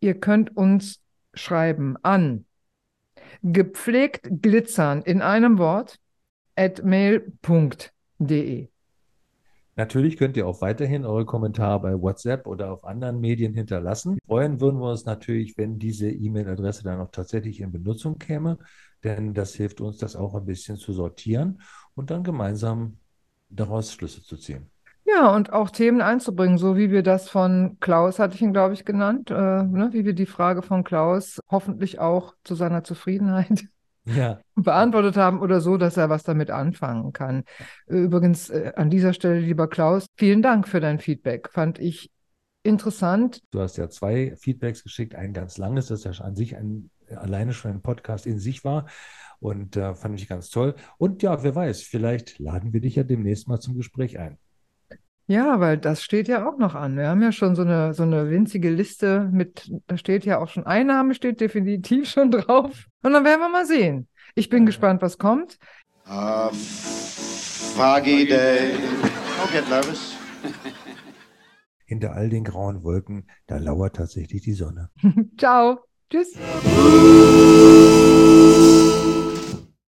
[0.01, 1.01] Ihr könnt uns
[1.33, 2.45] schreiben an
[3.41, 5.99] gepflegt glitzern in einem Wort
[6.55, 8.67] at mail.de.
[9.75, 14.19] Natürlich könnt ihr auch weiterhin eure Kommentare bei WhatsApp oder auf anderen Medien hinterlassen.
[14.27, 18.59] Freuen würden wir uns natürlich, wenn diese E-Mail-Adresse dann auch tatsächlich in Benutzung käme,
[19.03, 21.59] denn das hilft uns, das auch ein bisschen zu sortieren
[21.95, 22.97] und dann gemeinsam
[23.49, 24.69] daraus Schlüsse zu ziehen.
[25.05, 28.73] Ja, und auch Themen einzubringen, so wie wir das von Klaus, hatte ich ihn, glaube
[28.73, 33.65] ich, genannt, äh, ne, wie wir die Frage von Klaus hoffentlich auch zu seiner Zufriedenheit
[34.05, 37.43] Ja, beantwortet haben oder so, dass er was damit anfangen kann.
[37.87, 41.49] Übrigens, äh, an dieser Stelle, lieber Klaus, vielen Dank für dein Feedback.
[41.49, 42.11] Fand ich
[42.63, 43.41] interessant.
[43.51, 47.53] du hast ja zwei Feedbacks geschickt, ein ganz langes, das ja an sich ein, alleine
[47.53, 48.87] schon ein Podcast in sich war
[49.39, 50.75] und äh, fand ich ganz toll.
[50.97, 54.37] Und ja, wer weiß, vielleicht laden wir dich ja demnächst mal zum Gespräch ein.
[55.27, 56.97] Ja, weil das steht ja auch noch an.
[56.97, 60.49] Wir haben ja schon so eine, so eine winzige Liste mit, da steht ja auch
[60.49, 62.87] schon, ein Name steht definitiv schon drauf.
[63.01, 64.07] Und dann werden wir mal sehen.
[64.35, 65.57] Ich bin gespannt, was kommt.
[66.05, 68.73] A foggy day.
[69.39, 70.15] Don't get nervous.
[71.85, 74.89] Hinter all den grauen Wolken, da lauert tatsächlich die Sonne.
[75.37, 75.79] Ciao.
[76.09, 76.33] Tschüss.